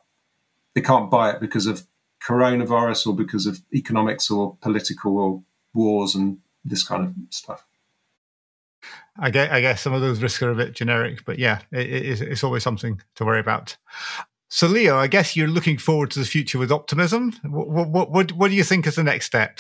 [0.74, 1.86] they can't buy it because of
[2.24, 5.44] coronavirus or because of economics or political or
[5.76, 7.66] wars and this kind of stuff.
[9.18, 11.90] I guess, I guess some of those risks are a bit generic, but yeah, it,
[11.90, 13.78] it's, it's always something to worry about.
[14.50, 17.34] So, Leo, I guess you're looking forward to the future with optimism.
[17.44, 19.60] What, what, what, what do you think is the next step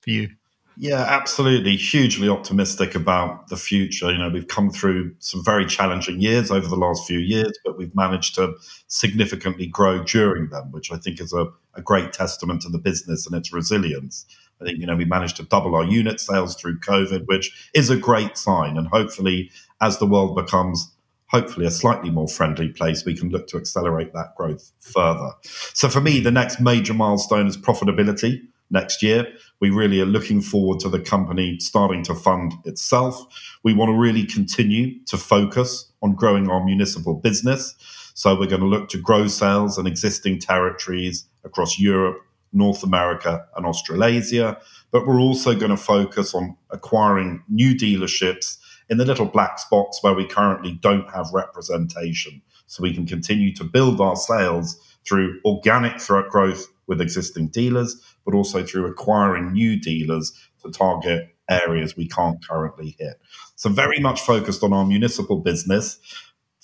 [0.00, 0.30] for you?
[0.78, 1.76] Yeah, absolutely.
[1.76, 4.12] Hugely optimistic about the future.
[4.12, 7.78] You know, we've come through some very challenging years over the last few years, but
[7.78, 8.54] we've managed to
[8.88, 13.26] significantly grow during them, which I think is a, a great testament to the business
[13.26, 14.26] and its resilience.
[14.60, 17.90] I think, you know, we managed to double our unit sales through COVID, which is
[17.90, 18.76] a great sign.
[18.76, 20.92] And hopefully, as the world becomes
[21.28, 25.32] hopefully a slightly more friendly place, we can look to accelerate that growth further.
[25.74, 28.40] So for me, the next major milestone is profitability
[28.70, 29.26] next year.
[29.60, 33.24] We really are looking forward to the company starting to fund itself.
[33.62, 37.74] We want to really continue to focus on growing our municipal business.
[38.14, 42.18] So we're going to look to grow sales in existing territories across Europe,
[42.52, 44.58] North America, and Australasia.
[44.90, 50.02] But we're also going to focus on acquiring new dealerships in the little black spots
[50.02, 52.42] where we currently don't have representation.
[52.66, 55.98] So we can continue to build our sales through organic
[56.30, 60.32] growth with existing dealers, but also through acquiring new dealers
[60.64, 63.20] to target areas we can't currently hit.
[63.54, 65.98] So, very much focused on our municipal business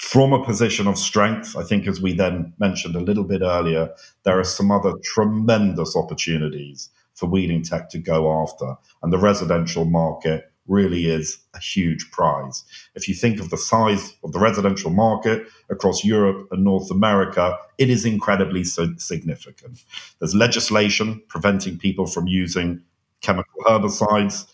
[0.03, 1.57] from a position of strength.
[1.57, 5.95] I think, as we then mentioned a little bit earlier, there are some other tremendous
[5.97, 8.75] opportunities for Weedingtech to go after.
[9.03, 12.65] And the residential market really is a huge prize.
[12.97, 17.57] If you think of the size of the residential market across Europe and North America,
[17.79, 19.85] it is incredibly significant.
[20.19, 22.83] There's legislation preventing people from using
[23.21, 24.49] chemical herbicides,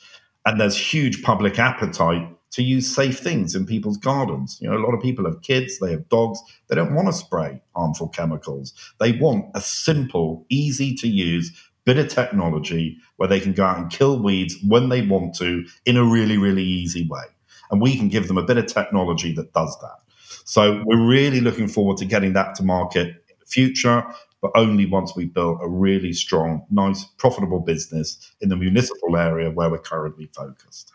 [0.44, 4.58] and there's huge public appetite to use safe things in people's gardens.
[4.60, 7.12] You know, a lot of people have kids, they have dogs, they don't want to
[7.12, 8.72] spray harmful chemicals.
[8.98, 11.52] They want a simple, easy to use
[11.88, 15.64] bit of technology where they can go out and kill weeds when they want to
[15.86, 17.22] in a really, really easy way.
[17.70, 19.96] And we can give them a bit of technology that does that.
[20.44, 24.04] So we're really looking forward to getting that to market in the future,
[24.42, 29.50] but only once we build a really strong, nice, profitable business in the municipal area
[29.50, 30.92] where we're currently focused.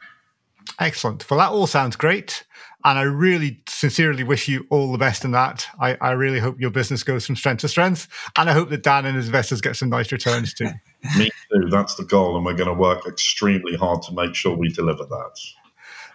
[0.80, 1.30] Excellent.
[1.30, 2.44] Well, that all sounds great.
[2.86, 5.66] And I really sincerely wish you all the best in that.
[5.80, 8.10] I, I really hope your business goes from strength to strength.
[8.38, 10.70] And I hope that Dan and his investors get some nice returns too.
[11.18, 11.70] Me too.
[11.70, 12.36] That's the goal.
[12.36, 15.40] And we're going to work extremely hard to make sure we deliver that.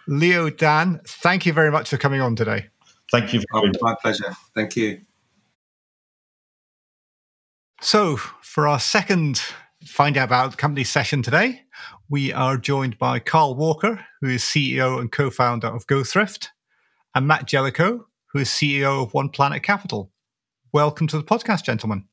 [0.07, 2.67] Leo, Dan, thank you very much for coming on today.
[3.11, 3.41] Thank you.
[3.53, 4.35] Oh, my pleasure.
[4.53, 5.01] Thank you.
[7.81, 9.41] So, for our second
[9.85, 11.61] Find Out About the Company session today,
[12.09, 16.47] we are joined by Carl Walker, who is CEO and co founder of GoThrift,
[17.15, 20.11] and Matt Jellicoe, who is CEO of One Planet Capital.
[20.73, 22.03] Welcome to the podcast, gentlemen.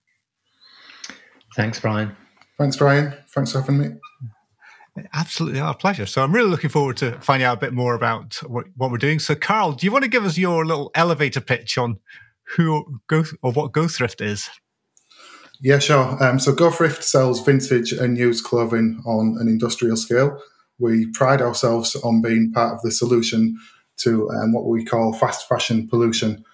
[1.56, 2.16] Thanks, Brian.
[2.56, 3.12] Thanks, Brian.
[3.34, 3.88] Thanks for having me.
[5.12, 6.06] Absolutely, our pleasure.
[6.06, 8.98] So I'm really looking forward to finding out a bit more about what, what we're
[8.98, 9.18] doing.
[9.18, 11.98] So, Carl, do you want to give us your little elevator pitch on
[12.54, 14.48] who go or what GoThrift is?
[15.60, 16.22] Yeah, sure.
[16.22, 20.38] Um, so GoThrift sells vintage and used clothing on an industrial scale.
[20.78, 23.58] We pride ourselves on being part of the solution
[23.98, 26.44] to um, what we call fast fashion pollution.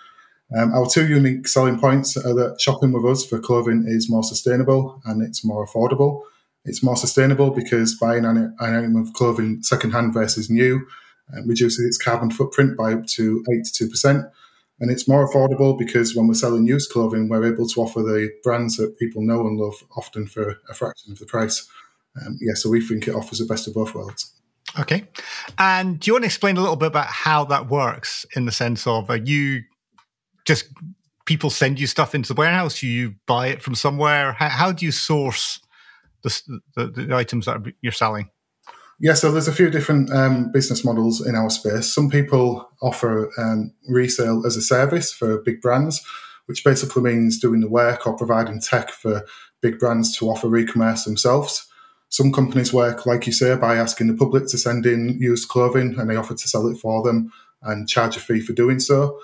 [0.56, 4.22] Um, our two unique selling points are that shopping with us for clothing is more
[4.22, 6.22] sustainable and it's more affordable.
[6.64, 10.86] It's more sustainable because buying an, item of clothing secondhand versus new
[11.34, 14.30] um, reduces its carbon footprint by up to 82%.
[14.82, 18.30] And it's more affordable because when we're selling used clothing, we're able to offer the
[18.42, 21.68] brands that people know and love often for a fraction of the price.
[22.20, 24.32] Um, yeah, so we think it offers the best of both worlds.
[24.80, 25.04] Okay.
[25.56, 28.50] And do you want to explain a little bit about how that works in the
[28.50, 29.62] sense of are you
[30.44, 30.66] just
[31.26, 32.80] people send you stuff into the warehouse?
[32.80, 34.32] Do you buy it from somewhere?
[34.32, 35.60] How, how do you source
[36.24, 36.40] the,
[36.74, 38.30] the, the, items that you're selling?
[39.02, 41.92] Yeah, so there's a few different um, business models in our space.
[41.92, 46.00] Some people offer um, resale as a service for big brands,
[46.46, 49.26] which basically means doing the work or providing tech for
[49.60, 51.66] big brands to offer e-commerce themselves.
[52.10, 55.98] Some companies work, like you say, by asking the public to send in used clothing
[55.98, 59.18] and they offer to sell it for them and charge a fee for doing so.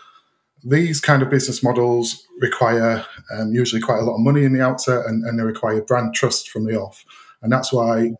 [0.64, 4.60] These kind of business models require um, usually quite a lot of money in the
[4.60, 7.04] outset and, and they require brand trust from the off.
[7.42, 8.14] And that's why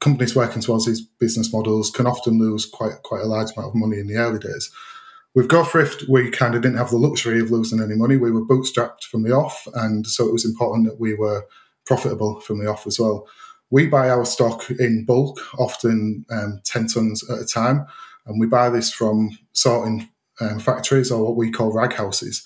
[0.00, 3.74] companies working towards these business models can often lose quite quite a large amount of
[3.74, 4.70] money in the early days.
[5.34, 8.16] With GoThrift, we kind of didn't have the luxury of losing any money.
[8.16, 11.46] We were bootstrapped from the off, and so it was important that we were
[11.86, 13.28] profitable from the off as well.
[13.70, 17.86] We buy our stock in bulk, often um, 10 tons at a time,
[18.26, 20.08] and we buy this from sorting
[20.40, 22.44] um, factories or what we call rag houses.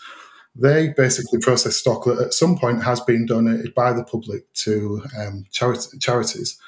[0.54, 5.02] They basically process stock that at some point has been donated by the public to
[5.18, 6.58] um, chari- charities.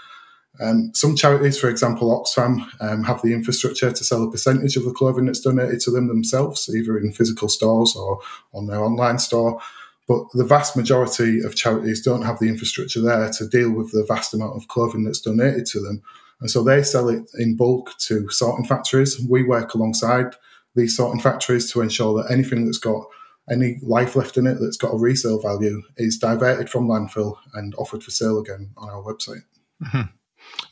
[0.60, 4.84] Um, some charities, for example, Oxfam, um, have the infrastructure to sell a percentage of
[4.84, 8.20] the clothing that's donated to them themselves, either in physical stores or
[8.54, 9.60] on their online store.
[10.08, 14.04] But the vast majority of charities don't have the infrastructure there to deal with the
[14.04, 16.02] vast amount of clothing that's donated to them.
[16.40, 19.20] And so they sell it in bulk to sorting factories.
[19.20, 20.36] We work alongside
[20.74, 23.04] these sorting factories to ensure that anything that's got
[23.50, 27.74] any life left in it that's got a resale value is diverted from landfill and
[27.76, 29.44] offered for sale again on our website.
[29.82, 30.02] Mm-hmm.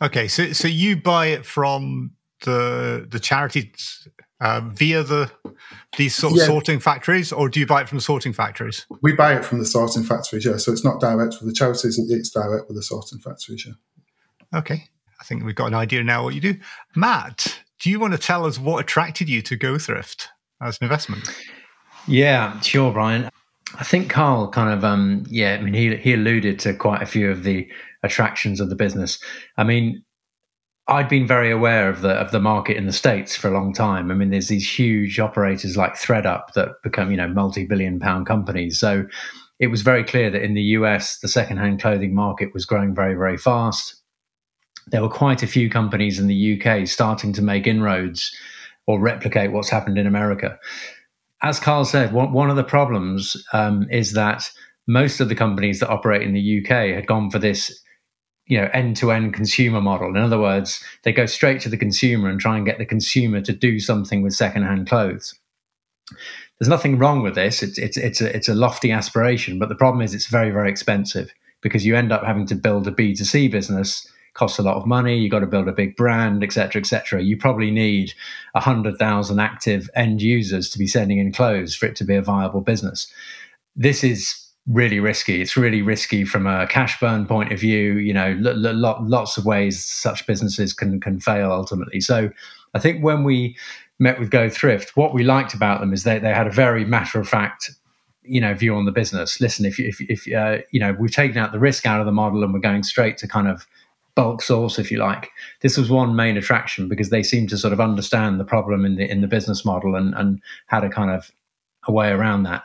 [0.02, 2.12] Okay, so so you buy it from
[2.44, 4.06] the the charities
[4.40, 5.30] uh, via the
[5.96, 6.46] these sort of yeah.
[6.46, 8.86] sorting factories, or do you buy it from the sorting factories?
[9.02, 10.56] We buy it from the sorting factories, yeah.
[10.56, 14.58] So it's not direct with the charities; it's direct with the sorting factories, yeah.
[14.58, 14.84] Okay,
[15.20, 16.56] I think we've got an idea now what you do.
[16.94, 20.26] Matt, do you want to tell us what attracted you to GoThrift
[20.60, 21.28] as an investment?
[22.06, 23.30] Yeah, sure, Brian.
[23.78, 27.06] I think Carl kind of, um, yeah, I mean, he he alluded to quite a
[27.06, 27.68] few of the
[28.04, 29.18] attractions of the business.
[29.56, 30.04] I mean,
[30.86, 33.72] I'd been very aware of the of the market in the states for a long
[33.72, 34.10] time.
[34.10, 38.26] I mean, there's these huge operators like ThredUp that become you know multi billion pound
[38.26, 38.78] companies.
[38.78, 39.06] So
[39.58, 43.14] it was very clear that in the US, the secondhand clothing market was growing very
[43.14, 43.96] very fast.
[44.88, 48.30] There were quite a few companies in the UK starting to make inroads
[48.86, 50.58] or replicate what's happened in America.
[51.42, 54.50] As Carl said, one, one of the problems um, is that
[54.86, 57.82] most of the companies that operate in the UK had gone for this
[58.46, 60.08] you know end-to-end consumer model.
[60.08, 63.40] In other words they go straight to the consumer and try and get the consumer
[63.42, 65.34] to do something with secondhand clothes.
[66.58, 67.62] There's nothing wrong with this.
[67.62, 70.70] It's it's it's a, it's a lofty aspiration but the problem is it's very very
[70.70, 74.84] expensive because you end up having to build a b2c business costs a lot of
[74.84, 78.12] money you've got to build a big brand etc etc you probably need
[78.52, 82.60] 100000 active end users to be sending in clothes for it to be a viable
[82.60, 83.10] business.
[83.76, 85.42] This is really risky.
[85.42, 87.94] It's really risky from a cash burn point of view.
[87.94, 92.00] You know, lots of ways such businesses can can fail ultimately.
[92.00, 92.30] So,
[92.74, 93.56] I think when we
[93.98, 96.84] met with Go Thrift, what we liked about them is they they had a very
[96.84, 97.70] matter of fact.
[98.26, 99.38] You know, view on the business.
[99.38, 102.12] Listen, if if, if uh, you know we've taken out the risk out of the
[102.12, 103.66] model and we're going straight to kind of
[104.14, 105.30] bulk source, if you like.
[105.60, 108.96] This was one main attraction because they seemed to sort of understand the problem in
[108.96, 111.30] the in the business model and and how to kind of
[111.86, 112.62] a way around that.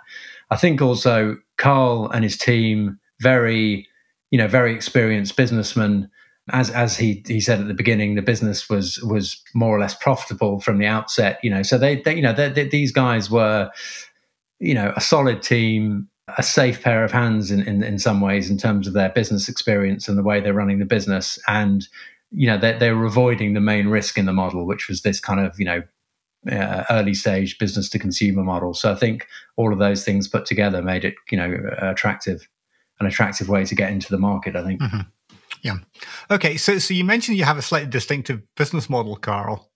[0.52, 3.88] I think also Carl and his team, very,
[4.32, 6.10] you know, very experienced businessmen.
[6.52, 9.94] As as he he said at the beginning, the business was was more or less
[9.94, 11.40] profitable from the outset.
[11.44, 13.70] You know, so they, they you know they, they, these guys were,
[14.60, 18.50] you know, a solid team, a safe pair of hands in, in in some ways
[18.50, 21.88] in terms of their business experience and the way they're running the business and
[22.32, 25.20] you know they, they were avoiding the main risk in the model which was this
[25.20, 25.82] kind of you know
[26.50, 28.74] uh, early stage business to consumer model.
[28.74, 29.28] So I think
[29.58, 32.48] all of those things put together made it, you know, attractive,
[33.00, 34.56] an attractive way to get into the market.
[34.56, 34.82] I think.
[34.82, 35.02] Mm-hmm.
[35.62, 35.78] Yeah.
[36.32, 36.58] Okay.
[36.58, 39.70] So, so you mentioned you have a slightly distinctive business model, Carl.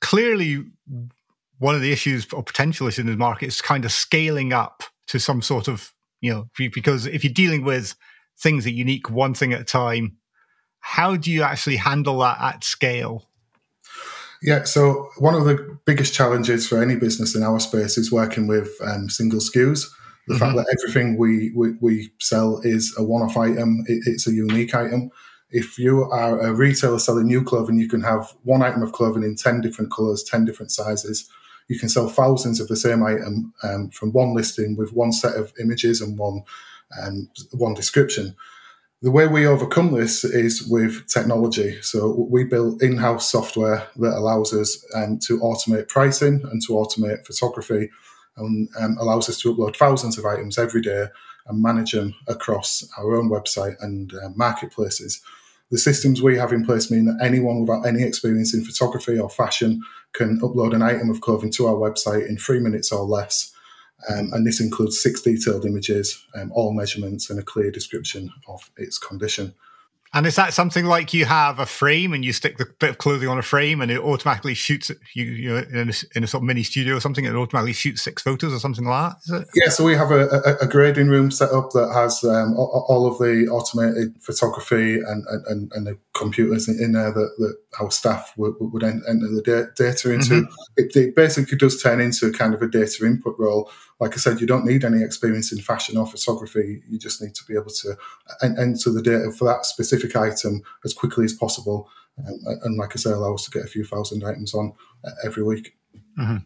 [0.00, 0.64] Clearly,
[1.58, 4.82] one of the issues or potential issues in the market is kind of scaling up
[5.08, 7.94] to some sort of, you know, because if you're dealing with
[8.38, 10.16] things that are unique, one thing at a time,
[10.80, 13.28] how do you actually handle that at scale?
[14.44, 18.46] Yeah, so one of the biggest challenges for any business in our space is working
[18.46, 19.86] with um, single SKUs.
[20.28, 20.36] The mm-hmm.
[20.36, 24.34] fact that everything we, we, we, sell is a one off item, it, it's a
[24.34, 25.10] unique item.
[25.48, 29.22] If you are a retailer selling new clothing, you can have one item of clothing
[29.22, 31.26] in 10 different colors, 10 different sizes.
[31.68, 35.36] You can sell thousands of the same item um, from one listing with one set
[35.36, 36.42] of images and one,
[37.02, 38.36] um, one description.
[39.04, 41.78] The way we overcome this is with technology.
[41.82, 47.26] So we built in-house software that allows us um, to automate pricing and to automate
[47.26, 47.90] photography,
[48.38, 51.08] and um, allows us to upload thousands of items every day
[51.46, 55.20] and manage them across our own website and uh, marketplaces.
[55.70, 59.28] The systems we have in place mean that anyone without any experience in photography or
[59.28, 59.82] fashion
[60.14, 63.53] can upload an item of clothing to our website in three minutes or less
[64.08, 68.70] um, and this includes six detailed images, um, all measurements, and a clear description of
[68.76, 69.54] its condition.
[70.14, 72.98] And is that something like you have a frame and you stick the bit of
[72.98, 76.26] clothing on a frame and it automatically shoots you, you know, in a, in a,
[76.28, 77.24] sort of mini studio or something?
[77.24, 79.18] It automatically shoots six photos or something like that.
[79.24, 79.48] Is it?
[79.56, 79.70] Yeah.
[79.70, 83.18] So we have a, a, a grading room set up that has um, all of
[83.18, 88.54] the automated photography and, and, and the computers in there that, that our staff would,
[88.60, 90.34] would enter the data into.
[90.34, 90.52] Mm-hmm.
[90.76, 93.68] It, it basically does turn into kind of a data input role
[94.00, 96.82] like I said, you don't need any experience in fashion or photography.
[96.88, 97.96] You just need to be able to
[98.42, 101.88] enter the data for that specific item as quickly as possible.
[102.18, 104.72] Um, and like I say, allow us to get a few thousand items on
[105.04, 105.76] uh, every week.
[106.18, 106.36] Mm-hmm.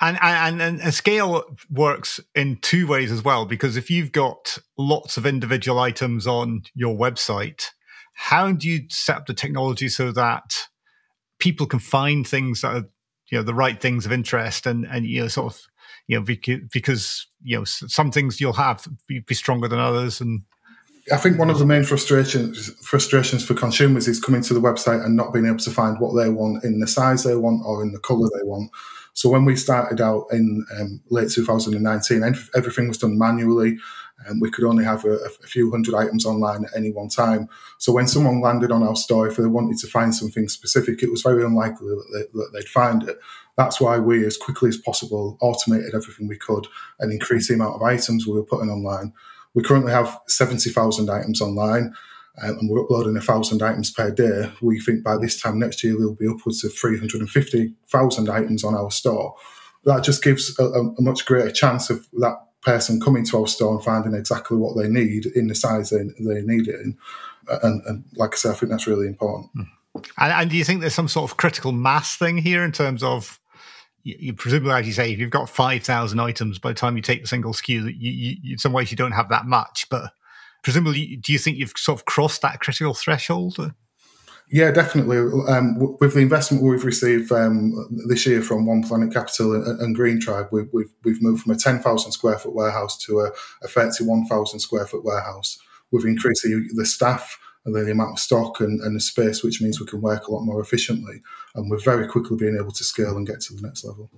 [0.00, 4.58] And, and and and scale works in two ways as well because if you've got
[4.76, 7.68] lots of individual items on your website,
[8.12, 10.68] how do you set up the technology so that
[11.38, 12.88] people can find things that are
[13.30, 15.62] you know the right things of interest and and you know sort of
[16.06, 16.24] you know,
[16.72, 20.42] because you know some things you'll have be, be stronger than others, and
[21.12, 25.04] I think one of the main frustrations frustrations for consumers is coming to the website
[25.04, 27.82] and not being able to find what they want in the size they want or
[27.82, 28.70] in the color they want.
[29.16, 32.22] So when we started out in um, late 2019,
[32.54, 33.78] everything was done manually,
[34.26, 37.48] and we could only have a, a, few hundred items online at any one time.
[37.78, 41.10] So when someone landed on our store, if they wanted to find something specific, it
[41.10, 43.18] was very unlikely that, they, that they'd find it.
[43.56, 46.66] That's why we, as quickly as possible, automated everything we could
[47.00, 49.12] and increased the amount of items we were putting online.
[49.54, 51.94] We currently have 70,000 items online
[52.42, 54.52] um, and we're uploading 1,000 items per day.
[54.60, 58.90] We think by this time next year, there'll be upwards of 350,000 items on our
[58.90, 59.34] store.
[59.84, 63.74] That just gives a, a much greater chance of that person coming to our store
[63.74, 66.98] and finding exactly what they need in the size they, they need it in.
[67.62, 69.50] And, and like I said, I think that's really important.
[70.18, 73.02] And, and, do you think there's some sort of critical mass thing here in terms
[73.02, 73.40] of
[74.06, 77.02] you, presumably, as you say, if you've got five thousand items, by the time you
[77.02, 79.86] take the single SKU, you, you, in some ways you don't have that much.
[79.90, 80.12] But
[80.62, 83.72] presumably, do you think you've sort of crossed that critical threshold?
[84.48, 85.18] Yeah, definitely.
[85.48, 87.74] Um, with the investment we've received um,
[88.06, 91.52] this year from One Planet Capital and, and Green Tribe, we, we've, we've moved from
[91.52, 93.30] a 10,000 square foot warehouse to a,
[93.64, 95.58] a 31,000 square foot warehouse.
[95.90, 97.40] We've increased the, the staff
[97.72, 100.44] the amount of stock and, and the space, which means we can work a lot
[100.44, 101.20] more efficiently.
[101.54, 104.10] And we're very quickly being able to scale and get to the next level.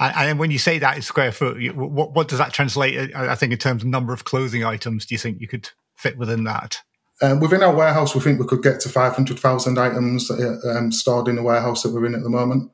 [0.00, 3.14] And, when you say that is square foot, what, what does that translate?
[3.14, 6.16] I think in terms of number of clothing items, do you think you could fit
[6.16, 6.80] within that?
[7.22, 11.28] Um, within our warehouse, we think we could get to 500,000 items uh, um, stored
[11.28, 12.72] in the warehouse that we're in at the moment.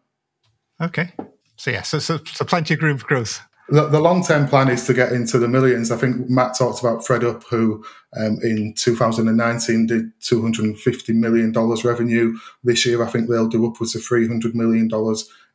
[0.81, 1.13] Okay.
[1.57, 3.43] So, yeah, so, so, so plenty of room for growth.
[3.71, 5.91] The, the long term plan is to get into the millions.
[5.91, 7.85] I think Matt talked about ThredUp, who
[8.17, 12.37] um, in 2019 did $250 million revenue.
[12.65, 14.91] This year, I think they'll do upwards of $300 million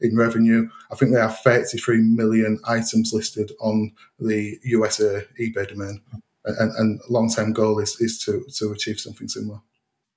[0.02, 0.70] in revenue.
[0.92, 6.02] I think they have 33 million items listed on the USA eBay domain
[6.46, 9.60] and, and long term goal is is to to achieve something similar.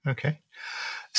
[0.06, 0.38] Okay.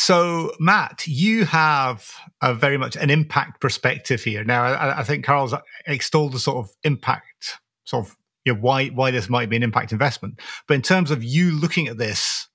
[0.02, 2.10] So, Matt, you have
[2.41, 4.45] a very much an impact perspective here.
[4.45, 5.54] Now, I, I think Carl's
[5.86, 9.62] extolled the sort of impact, sort of you know, why why this might be an
[9.62, 10.39] impact investment.
[10.70, 12.47] But in terms of you looking at this,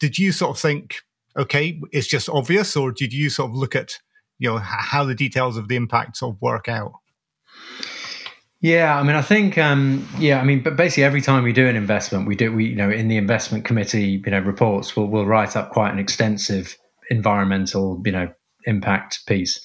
[0.00, 0.96] did you sort of think,
[1.34, 3.98] okay, it's just obvious, or did you sort of look at
[4.38, 6.92] you know how the details of the impact sort of work out?
[8.60, 11.66] Yeah, I mean, I think, um, yeah, I mean, but basically, every time we do
[11.66, 15.06] an investment, we do, we, you know, in the investment committee, you know, reports, we'll,
[15.06, 16.76] we'll write up quite an extensive
[17.12, 18.32] environmental, you know,
[18.64, 19.60] impact piece.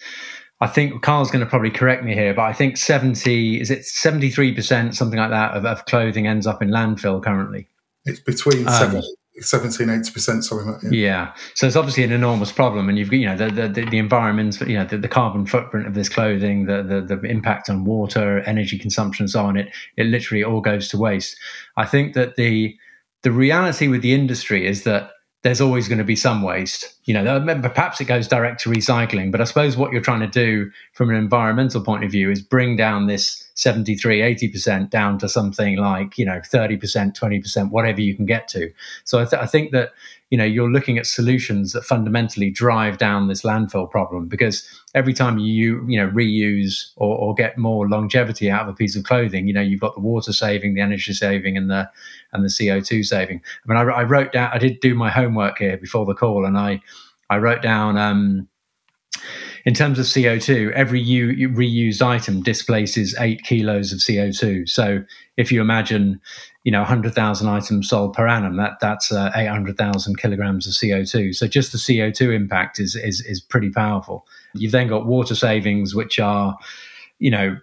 [0.60, 3.82] I think Carl's going to probably correct me here, but I think 70, is it
[3.82, 7.68] 73%, something like that, of, of clothing ends up in landfill currently?
[8.06, 9.02] It's between um,
[9.39, 10.89] 17 80% sorry Matt, yeah.
[10.89, 11.34] yeah.
[11.54, 14.60] so it's obviously an enormous problem and you've got you know the the, the environment
[14.62, 18.39] you know the, the, carbon footprint of this clothing the, the the impact on water
[18.41, 21.38] energy consumption and so on it it literally all goes to waste
[21.76, 22.76] i think that the
[23.22, 25.12] the reality with the industry is that
[25.44, 26.94] there's always going to be some waste.
[27.06, 30.28] You know, perhaps it goes direct to recycling, but I suppose what you're trying to
[30.28, 35.30] do from an environmental point of view is bring down this 73, 80% down to
[35.30, 36.80] something like, you know, 30%,
[37.18, 38.72] 20%, whatever you can get to.
[39.04, 39.92] So I, th- I think that
[40.30, 45.14] you know you're looking at solutions that fundamentally drive down this landfill problem because every
[45.14, 49.04] time you you know reuse or, or, get more longevity out of a piece of
[49.04, 51.90] clothing you know you've got the water saving the energy saving and the
[52.34, 53.42] and the co2 saving.
[53.66, 56.46] I mean i, I wrote down i did do my homework here before the call
[56.46, 56.82] and i
[57.30, 58.48] i wrote down um
[59.65, 64.68] in terms of CO2, every u- reused item displaces eight kilos of CO2.
[64.70, 65.03] So
[65.36, 66.22] if you imagine,
[66.63, 71.36] you know, 100,000 items sold per annum, that that's uh, 800,000 kilograms of CO2.
[71.36, 74.26] So just the CO2 impact is, is is pretty powerful.
[74.53, 76.57] You've then got water savings, which are,
[77.20, 77.57] you know,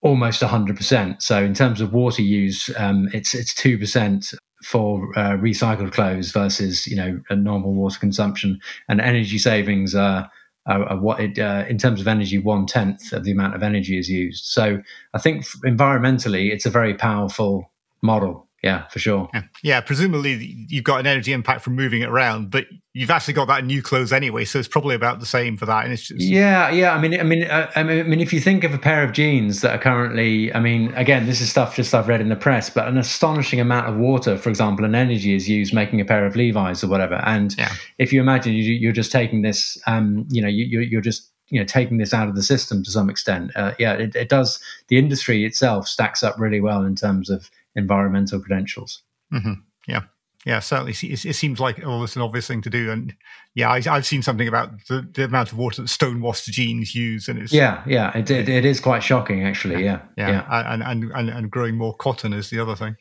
[0.00, 1.20] almost 100%.
[1.20, 4.32] So in terms of water use, um, it's it's two percent
[4.64, 8.58] for uh, recycled clothes versus you know a normal water consumption,
[8.88, 10.30] and energy savings are
[10.66, 13.98] uh, what it, uh, in terms of energy, one tenth of the amount of energy
[13.98, 14.44] is used.
[14.44, 14.80] So
[15.14, 17.70] I think environmentally, it's a very powerful
[18.02, 19.28] model yeah, for sure.
[19.32, 19.42] Yeah.
[19.62, 19.80] yeah.
[19.80, 23.60] presumably you've got an energy impact from moving it around, but you've actually got that
[23.60, 25.84] in new clothes anyway, so it's probably about the same for that.
[25.84, 26.92] And it's just yeah, yeah.
[26.92, 29.60] I mean, I mean, uh, I mean, if you think of a pair of jeans
[29.60, 32.68] that are currently, I mean, again, this is stuff just I've read in the press,
[32.68, 36.26] but an astonishing amount of water, for example, and energy is used making a pair
[36.26, 37.22] of Levi's or whatever.
[37.24, 37.72] And yeah.
[37.98, 41.60] if you imagine you, are just taking this, um, you know, you, you're just you
[41.60, 44.58] know taking this out of the system to some extent uh, yeah it, it, does
[44.88, 49.02] the industry itself stacks up really well in terms of environmental credentials.
[49.32, 49.52] Mm-hmm.
[49.86, 50.02] Yeah.
[50.44, 50.92] Yeah, certainly.
[50.92, 53.12] It, it seems like oh, it's an obvious thing to do, and
[53.56, 57.26] yeah, I, have seen something about the, the, amount of water that stonewashed jeans use,
[57.26, 59.82] and it's yeah, yeah, it, it, it is quite shocking, actually.
[59.82, 60.72] Yeah, yeah, yeah.
[60.72, 62.94] And, and and and growing more cotton is the other thing.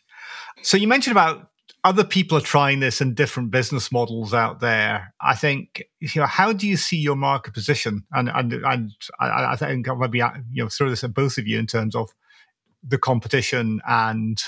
[0.63, 1.51] So you mentioned about
[1.83, 5.13] other people are trying this in different business models out there.
[5.21, 8.05] I think you know how do you see your market position?
[8.11, 10.17] And and and I, I think I'll maybe
[10.51, 12.09] you know throw this at both of you in terms of
[12.83, 14.41] the competition and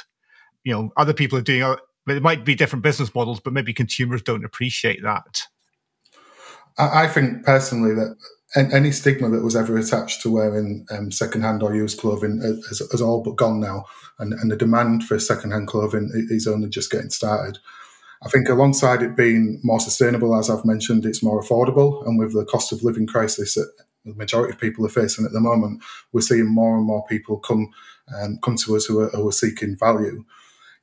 [0.68, 4.22] you know other people are doing it might be different business models but maybe consumers
[4.22, 5.44] don't appreciate that
[6.78, 8.18] i think personally that
[8.74, 13.02] any stigma that was ever attached to wearing um, secondhand or used clothing has, has,
[13.02, 13.86] all but gone now
[14.20, 17.58] and, and the demand for secondhand clothing is only just getting started
[18.24, 22.04] I think alongside it being more sustainable, as I've mentioned, it's more affordable.
[22.08, 23.72] And with the cost of living crisis that
[24.06, 27.38] the majority of people are facing at the moment, we're seeing more and more people
[27.38, 27.70] come
[28.16, 30.24] um, come to us who are, who are seeking value.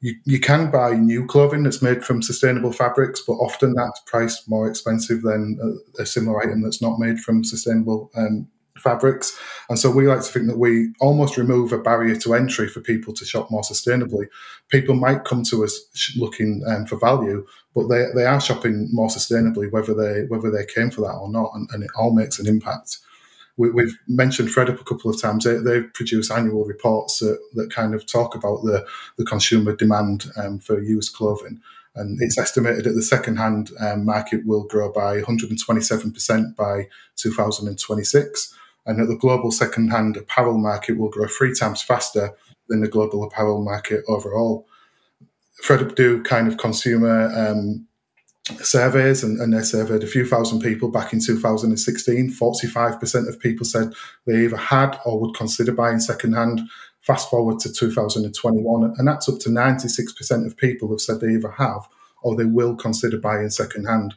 [0.05, 4.47] You, you can buy new clothing that's made from sustainable fabrics, but often that's priced
[4.51, 5.59] more expensive than
[5.99, 8.47] a, a similar item that's not made from sustainable um,
[8.77, 9.35] fabrics.
[9.71, 12.83] And so we like to think that we almost remove a barrier to entry for
[12.83, 14.27] people to shop more sustainably.
[14.69, 15.73] People might come to us
[16.19, 20.67] looking um, for value, but they, they are shopping more sustainably, whether they whether they
[20.67, 22.99] came for that or not, and, and it all makes an impact
[23.57, 25.45] we, have mentioned ThredUp a couple of times.
[25.45, 28.85] They, they produce annual reports that, that, kind of talk about the,
[29.17, 31.61] the consumer demand um, for used clothing.
[31.95, 38.55] And it's estimated that the second-hand um, market will grow by 127% by 2026,
[38.87, 42.33] and that the global second-hand apparel market will grow three times faster
[42.69, 44.67] than the global apparel market overall.
[45.63, 47.87] ThredUp do kind of consumer um,
[48.63, 53.65] surveys and, and, they surveyed a few thousand people back in 2016 45% of people
[53.65, 53.95] said
[54.27, 56.61] they either had or would consider buying secondhand.
[57.01, 61.51] Fast forward to 2021 and that's up to 96% of people have said they either
[61.51, 61.89] have
[62.23, 64.15] or they will consider buying secondhand.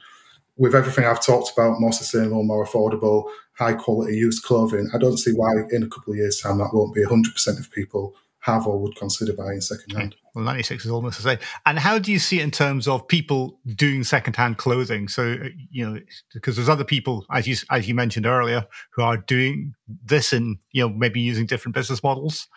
[0.57, 5.19] With everything i've talked about more sustainable more affordable high quality used clothing i don't
[5.19, 8.15] see why in a couple of years time that won't be 100% of people
[8.47, 10.15] have or would consider buying secondhand.
[10.33, 11.39] Well, 96 is almost the same.
[11.65, 15.09] And how do you see it in terms of people doing secondhand clothing?
[15.09, 15.99] So, uh, you know,
[16.33, 20.57] because there's other people, as you, as you mentioned earlier, who are doing this and,
[20.71, 22.47] you know, maybe using different business models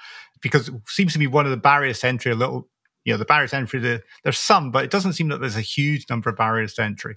[0.40, 2.68] because it seems to be one of the barriers to entry a little,
[3.04, 5.56] you know, the barriers to entry, the, there's some, but it doesn't seem that there's
[5.56, 7.16] a huge number of barriers to entry.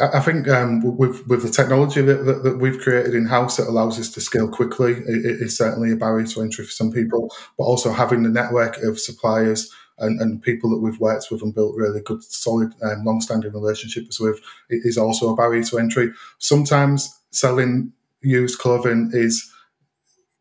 [0.00, 3.68] I think um, with with the technology that, that, that we've created in house that
[3.68, 6.92] allows us to scale quickly, it, it is certainly a barrier to entry for some
[6.92, 7.32] people.
[7.56, 11.54] But also having the network of suppliers and, and people that we've worked with and
[11.54, 16.10] built really good, solid, um, long-standing relationships with is also a barrier to entry.
[16.38, 19.50] Sometimes selling used clothing is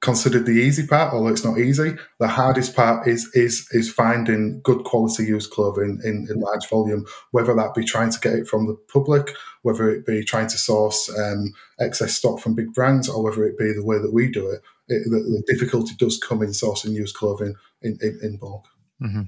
[0.06, 1.96] considered the easy part, although it's not easy.
[2.20, 7.06] The hardest part is is is finding good quality used clothing in, in large volume,
[7.32, 10.58] whether that be trying to get it from the public, whether it be trying to
[10.58, 14.32] source um, excess stock from big brands, or whether it be the way that we
[14.32, 14.62] do it.
[14.88, 18.68] it the, the, difficulty does come in sourcing used clothing in, in, in bulk.
[19.02, 19.24] Mm-hmm.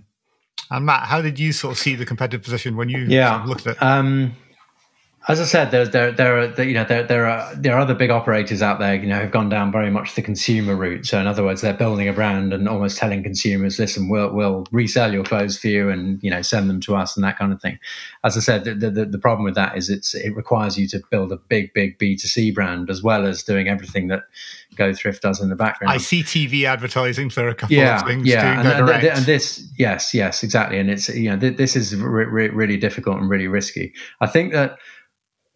[0.69, 3.31] And Matt, how did you sort of see the competitive position when you yeah.
[3.31, 3.81] sort of looked at it?
[3.81, 4.35] Um,
[5.29, 7.93] as I said, there, there, there are, you know, there, there are, there are other
[7.93, 11.05] big operators out there, you know, who've gone down very much the consumer route.
[11.05, 14.65] So, in other words, they're building a brand and almost telling consumers, "Listen, we'll, we'll
[14.71, 17.51] resell your clothes for you, and you know, send them to us, and that kind
[17.51, 17.77] of thing."
[18.23, 21.01] As I said, the, the, the problem with that is it's it requires you to
[21.11, 24.23] build a big, big B two C brand as well as doing everything that
[24.75, 25.91] Go Thrift does in the background.
[25.91, 28.25] I see TV advertising for a couple yeah, of things.
[28.25, 31.75] Yeah, too, and, and, and, this, yes, yes, exactly, and it's you know th- this
[31.75, 33.93] is re- re- really difficult and really risky.
[34.21, 34.77] I think that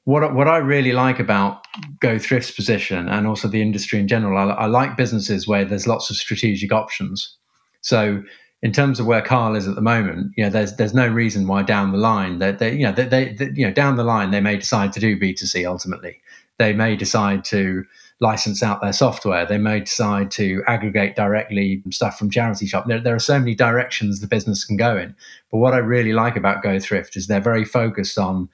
[0.06, 1.66] what what I really like about
[2.00, 5.88] Go Thrift's position and also the industry in general, I, I, like businesses where there's
[5.88, 7.38] lots of strategic options.
[7.82, 8.24] So
[8.64, 11.48] in terms of where Carl is at the moment, you know, there's there's no reason
[11.48, 14.32] why down the line that they, you know they, they, you know down the line
[14.32, 16.20] they may decide to do B2C ultimately.
[16.58, 17.86] They may decide to
[18.20, 19.48] license out their software.
[19.48, 22.86] They may decide to aggregate directly stuff from charity shop.
[22.88, 25.16] There, there are so many directions the business can go in.
[25.52, 28.48] But what I really like about Go Thrift is they're very focused on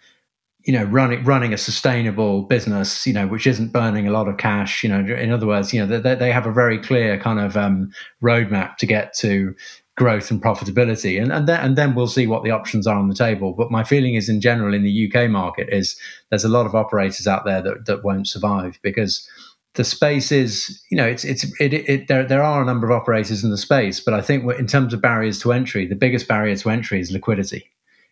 [0.68, 4.38] you know running running a sustainable business you know which isn't burning a lot of
[4.38, 7.40] cash you know in other words you know they, they have a very clear kind
[7.40, 7.92] of um,
[8.22, 9.56] roadmap to get to
[9.98, 11.22] growth and profitability.
[11.22, 13.52] And and then, and then we'll see what the options are on the table.
[13.52, 16.00] But my feeling is in general in the UK market is
[16.30, 19.28] there's a lot of operators out there that, that won't survive because
[19.74, 23.00] the space is you know it's it's it, it, there there are a number of
[23.00, 26.28] operators in the space but i think in terms of barriers to entry the biggest
[26.28, 27.70] barrier to entry is liquidity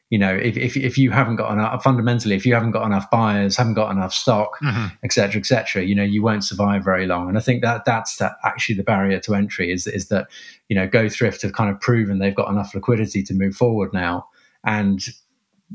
[0.09, 3.09] you know, if, if, if you haven't got enough, fundamentally, if you haven't got enough
[3.09, 4.59] buyers, haven't got enough stock,
[5.03, 5.37] etc., mm-hmm.
[5.39, 7.27] etc., et you know, you won't survive very long.
[7.27, 10.27] And I think that that's that actually the barrier to entry is is that
[10.69, 13.93] you know, Go Thrift have kind of proven they've got enough liquidity to move forward
[13.93, 14.27] now.
[14.63, 15.03] And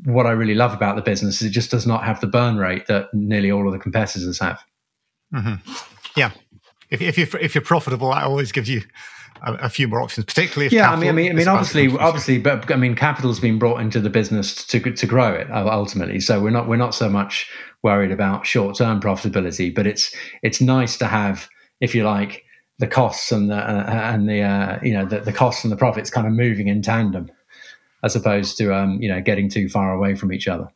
[0.04, 2.56] what I really love about the business is it just does not have the burn
[2.56, 4.62] rate that nearly all of the competitors have.
[5.34, 5.72] Mm-hmm.
[6.16, 6.30] Yeah,
[6.90, 8.82] if, if you're if you're profitable, that always gives you
[9.42, 10.90] a, a few more options, particularly if yeah.
[10.90, 14.00] I mean, I mean, I mean, obviously, obviously, but I mean, capital's been brought into
[14.00, 16.20] the business to to grow it ultimately.
[16.20, 17.50] So we're not we're not so much
[17.82, 21.48] worried about short term profitability, but it's it's nice to have,
[21.80, 22.44] if you like,
[22.78, 25.76] the costs and the uh, and the uh, you know the, the costs and the
[25.76, 27.30] profits kind of moving in tandem,
[28.02, 30.68] as opposed to um, you know getting too far away from each other.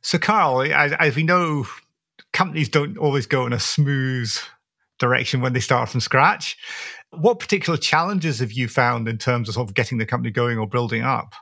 [0.00, 1.66] So, Carl, as, as we know,
[2.34, 4.30] companies don't always go in a smooth
[4.98, 6.58] direction when they start from scratch.
[7.20, 10.58] What particular challenges have you found in terms of, sort of getting the company going
[10.58, 11.34] or building up?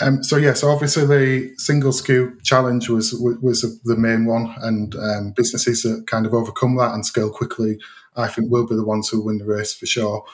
[0.00, 3.12] Um, so yes, obviously the single SKU challenge was
[3.42, 7.78] was the main one, and um, businesses that kind of overcome that and scale quickly,
[8.16, 10.24] I think, will be the ones who win the race for sure.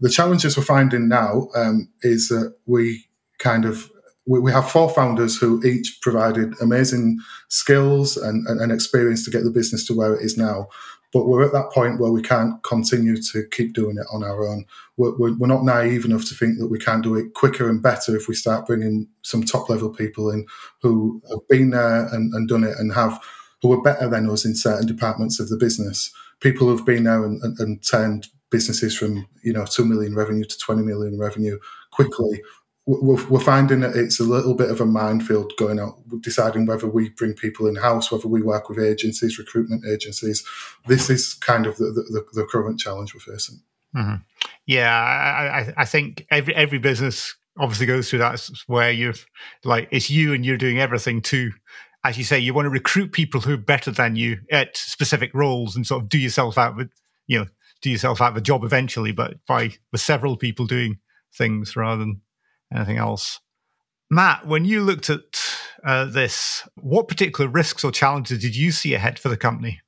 [0.00, 3.06] The challenges we're finding now um, is that we
[3.38, 3.90] kind of
[4.26, 7.18] we, we, have four founders who each provided amazing
[7.48, 10.68] skills and, and, and experience to get the business to where it is now.
[11.12, 14.46] But we're at that point where we can't continue to keep doing it on our
[14.46, 14.66] own.
[14.98, 17.82] We're, we're, we're, not naive enough to think that we can do it quicker and
[17.82, 20.46] better if we start bringing some top level people in
[20.82, 23.18] who have been there and, and done it and have
[23.62, 26.12] who are better than us in certain departments of the business.
[26.40, 30.44] People who've been there and, and, and turned businesses from you know two million revenue
[30.44, 31.58] to twenty million revenue
[31.90, 32.42] quickly
[32.88, 36.86] we're, we're finding that it's a little bit of a minefield going out, deciding whether
[36.86, 40.42] we bring people in house, whether we work with agencies, recruitment agencies.
[40.86, 43.60] This is kind of the, the, the current challenge we're facing.
[43.94, 44.22] Mm-hmm.
[44.64, 49.26] Yeah, I, I think every every business obviously goes through that where you've
[49.64, 51.50] like it's you and you're doing everything to
[52.04, 55.32] as you say you want to recruit people who are better than you at specific
[55.34, 56.90] roles and sort of do yourself out with
[57.26, 57.46] you know
[57.82, 60.98] do yourself out of a job eventually but by with several people doing
[61.34, 62.20] things rather than
[62.74, 63.40] anything else.
[64.10, 65.20] Matt, when you looked at
[65.84, 69.80] uh, this, what particular risks or challenges did you see ahead for the company?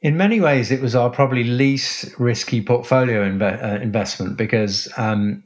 [0.00, 5.42] In many ways, it was our probably least risky portfolio inve- uh, investment because, um,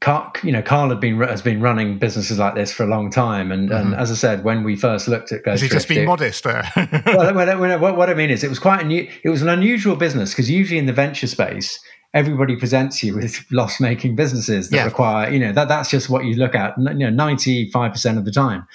[0.00, 3.10] Carl, you know, Carl had been has been running businesses like this for a long
[3.10, 3.92] time, and, mm-hmm.
[3.92, 6.06] and as I said, when we first looked at Go, has he just been it,
[6.06, 6.64] modest there?
[7.06, 9.96] well, what, what I mean is, it was quite a new, it was an unusual
[9.96, 11.78] business because usually in the venture space,
[12.14, 14.84] everybody presents you with loss making businesses that yeah.
[14.84, 18.32] require, you know, that that's just what you look at, you know, 95% of the
[18.32, 18.66] time.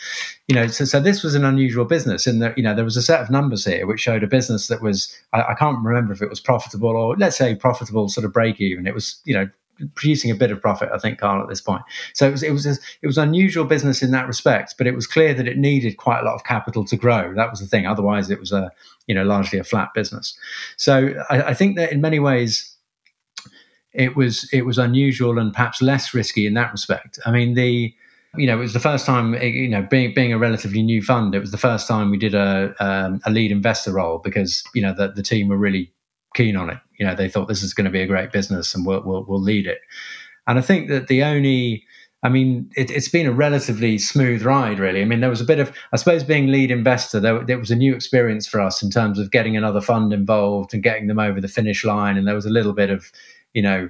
[0.48, 2.98] You know, so, so this was an unusual business in that, you know, there was
[2.98, 6.14] a set of numbers here which showed a business that was, I, I can't remember
[6.14, 8.88] if it was profitable or let's say profitable sort of break even.
[8.88, 9.50] It was, you know,
[9.96, 11.84] producing a bit of profit, I think, Carl, at this point.
[12.14, 12.72] So it was it was a,
[13.02, 16.22] it was unusual business in that respect, but it was clear that it needed quite
[16.22, 17.34] a lot of capital to grow.
[17.36, 17.86] That was the thing.
[17.86, 18.72] Otherwise, it was a
[19.06, 20.38] you know largely a flat business.
[20.78, 22.77] So I, I think that in many ways
[23.98, 27.20] it was it was unusual and perhaps less risky in that respect.
[27.26, 27.94] I mean, the
[28.36, 31.36] you know it was the first time you know being being a relatively new fund.
[31.36, 34.82] It was the first time we did a um, a lead investor role because you
[34.82, 35.92] know the, the team were really
[36.38, 36.78] keen on it.
[37.00, 39.26] You know, they thought this is going to be a great business and we'll, we'll,
[39.28, 39.80] we'll lead it.
[40.46, 41.84] And I think that the only,
[42.24, 45.02] I mean, it, has been a relatively smooth ride, really.
[45.02, 47.72] I mean, there was a bit of, I suppose, being lead investor, there, there was
[47.72, 51.20] a new experience for us in terms of getting another fund involved and getting them
[51.20, 52.18] over the finish line.
[52.18, 53.12] And there was a little bit of,
[53.58, 53.90] you know,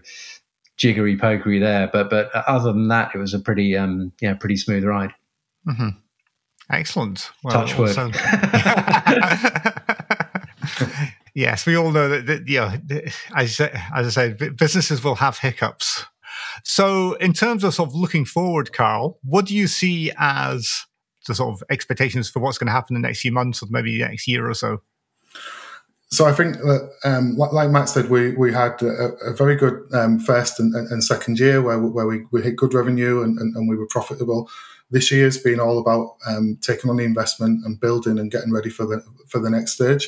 [0.78, 1.90] jiggery pokery there.
[1.92, 5.14] But but other than that, it was a pretty um yeah pretty smooth ride.
[5.68, 5.90] Mm-hmm.
[6.72, 7.30] Excellent.
[7.44, 7.98] Well, Touch wood.
[7.98, 8.12] Also...
[11.36, 12.78] yes, we all know that, that yeah,
[13.36, 16.06] as, as I said, businesses will have hiccups.
[16.64, 20.86] So, in terms of sort of looking forward, Carl, what do you see as
[21.28, 23.68] the sort of expectations for what's going to happen in the next few months or
[23.70, 24.82] maybe the next year or so?
[26.10, 29.84] So I think that, um, like Matt said, we we had a, a very good
[29.94, 33.54] um, first and, and, second year where where we, we hit good revenue and, and,
[33.56, 34.50] and we were profitable.
[34.90, 38.70] This year's been all about um, taking on the investment and building and getting ready
[38.70, 40.08] for the for the next stage.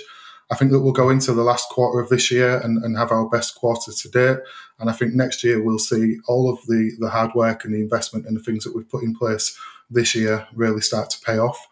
[0.51, 3.11] I think that we'll go into the last quarter of this year and, and have
[3.11, 4.39] our best quarter to date.
[4.79, 7.81] And I think next year we'll see all of the the hard work and the
[7.81, 11.37] investment and the things that we've put in place this year really start to pay
[11.37, 11.67] off.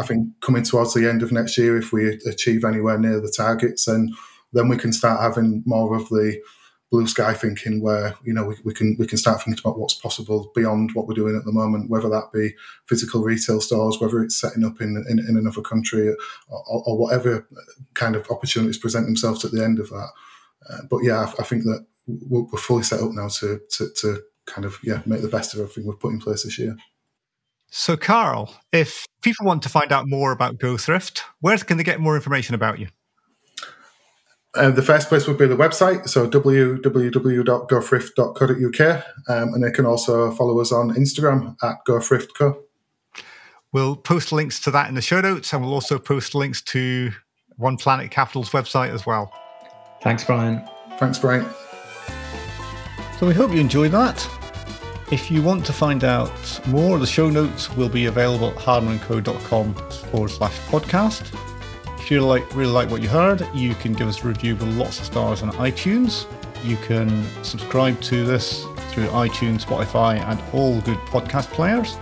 [0.00, 3.32] I think coming towards the end of next year, if we achieve anywhere near the
[3.34, 4.10] targets, then
[4.52, 6.40] then we can start having more of the
[6.90, 9.94] blue sky thinking where you know we, we can we can start thinking about what's
[9.94, 12.52] possible beyond what we're doing at the moment whether that be
[12.86, 16.08] physical retail stores whether it's setting up in in, in another country
[16.48, 17.46] or, or, whatever
[17.94, 20.08] kind of opportunities present themselves at the end of that.
[20.68, 24.22] Uh, but yeah I, I think that we're, fully set up now to, to to
[24.46, 26.76] kind of yeah make the best of everything we've put in place this year
[27.70, 32.00] so, Carl, if people want to find out more about GoThrift, where can they get
[32.00, 32.88] more information about you?
[34.56, 40.32] Uh, the first place would be the website, so www.gothrift.co.uk, um, and they can also
[40.32, 42.56] follow us on Instagram at GoThriftCo.
[43.72, 47.12] We'll post links to that in the show notes, and we'll also post links to
[47.56, 49.32] One Planet Capital's website as well.
[50.02, 50.68] Thanks, Brian.
[50.98, 51.46] Thanks, Brian.
[53.20, 54.39] So we hope you enjoyed that.
[55.10, 56.30] If you want to find out
[56.68, 61.36] more, the show notes will be available at hardmanandco.com forward slash podcast.
[61.98, 64.68] If you like really like what you heard, you can give us a review with
[64.76, 66.26] lots of stars on iTunes.
[66.62, 71.96] You can subscribe to this through iTunes, Spotify, and all good podcast players.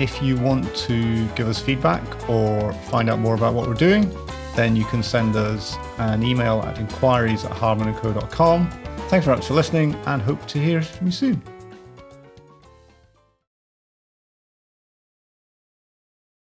[0.00, 4.10] If you want to give us feedback or find out more about what we're doing,
[4.56, 8.70] then you can send us an email at inquiries at hardmanandco.com.
[9.08, 11.55] Thanks very much for listening and hope to hear from you soon.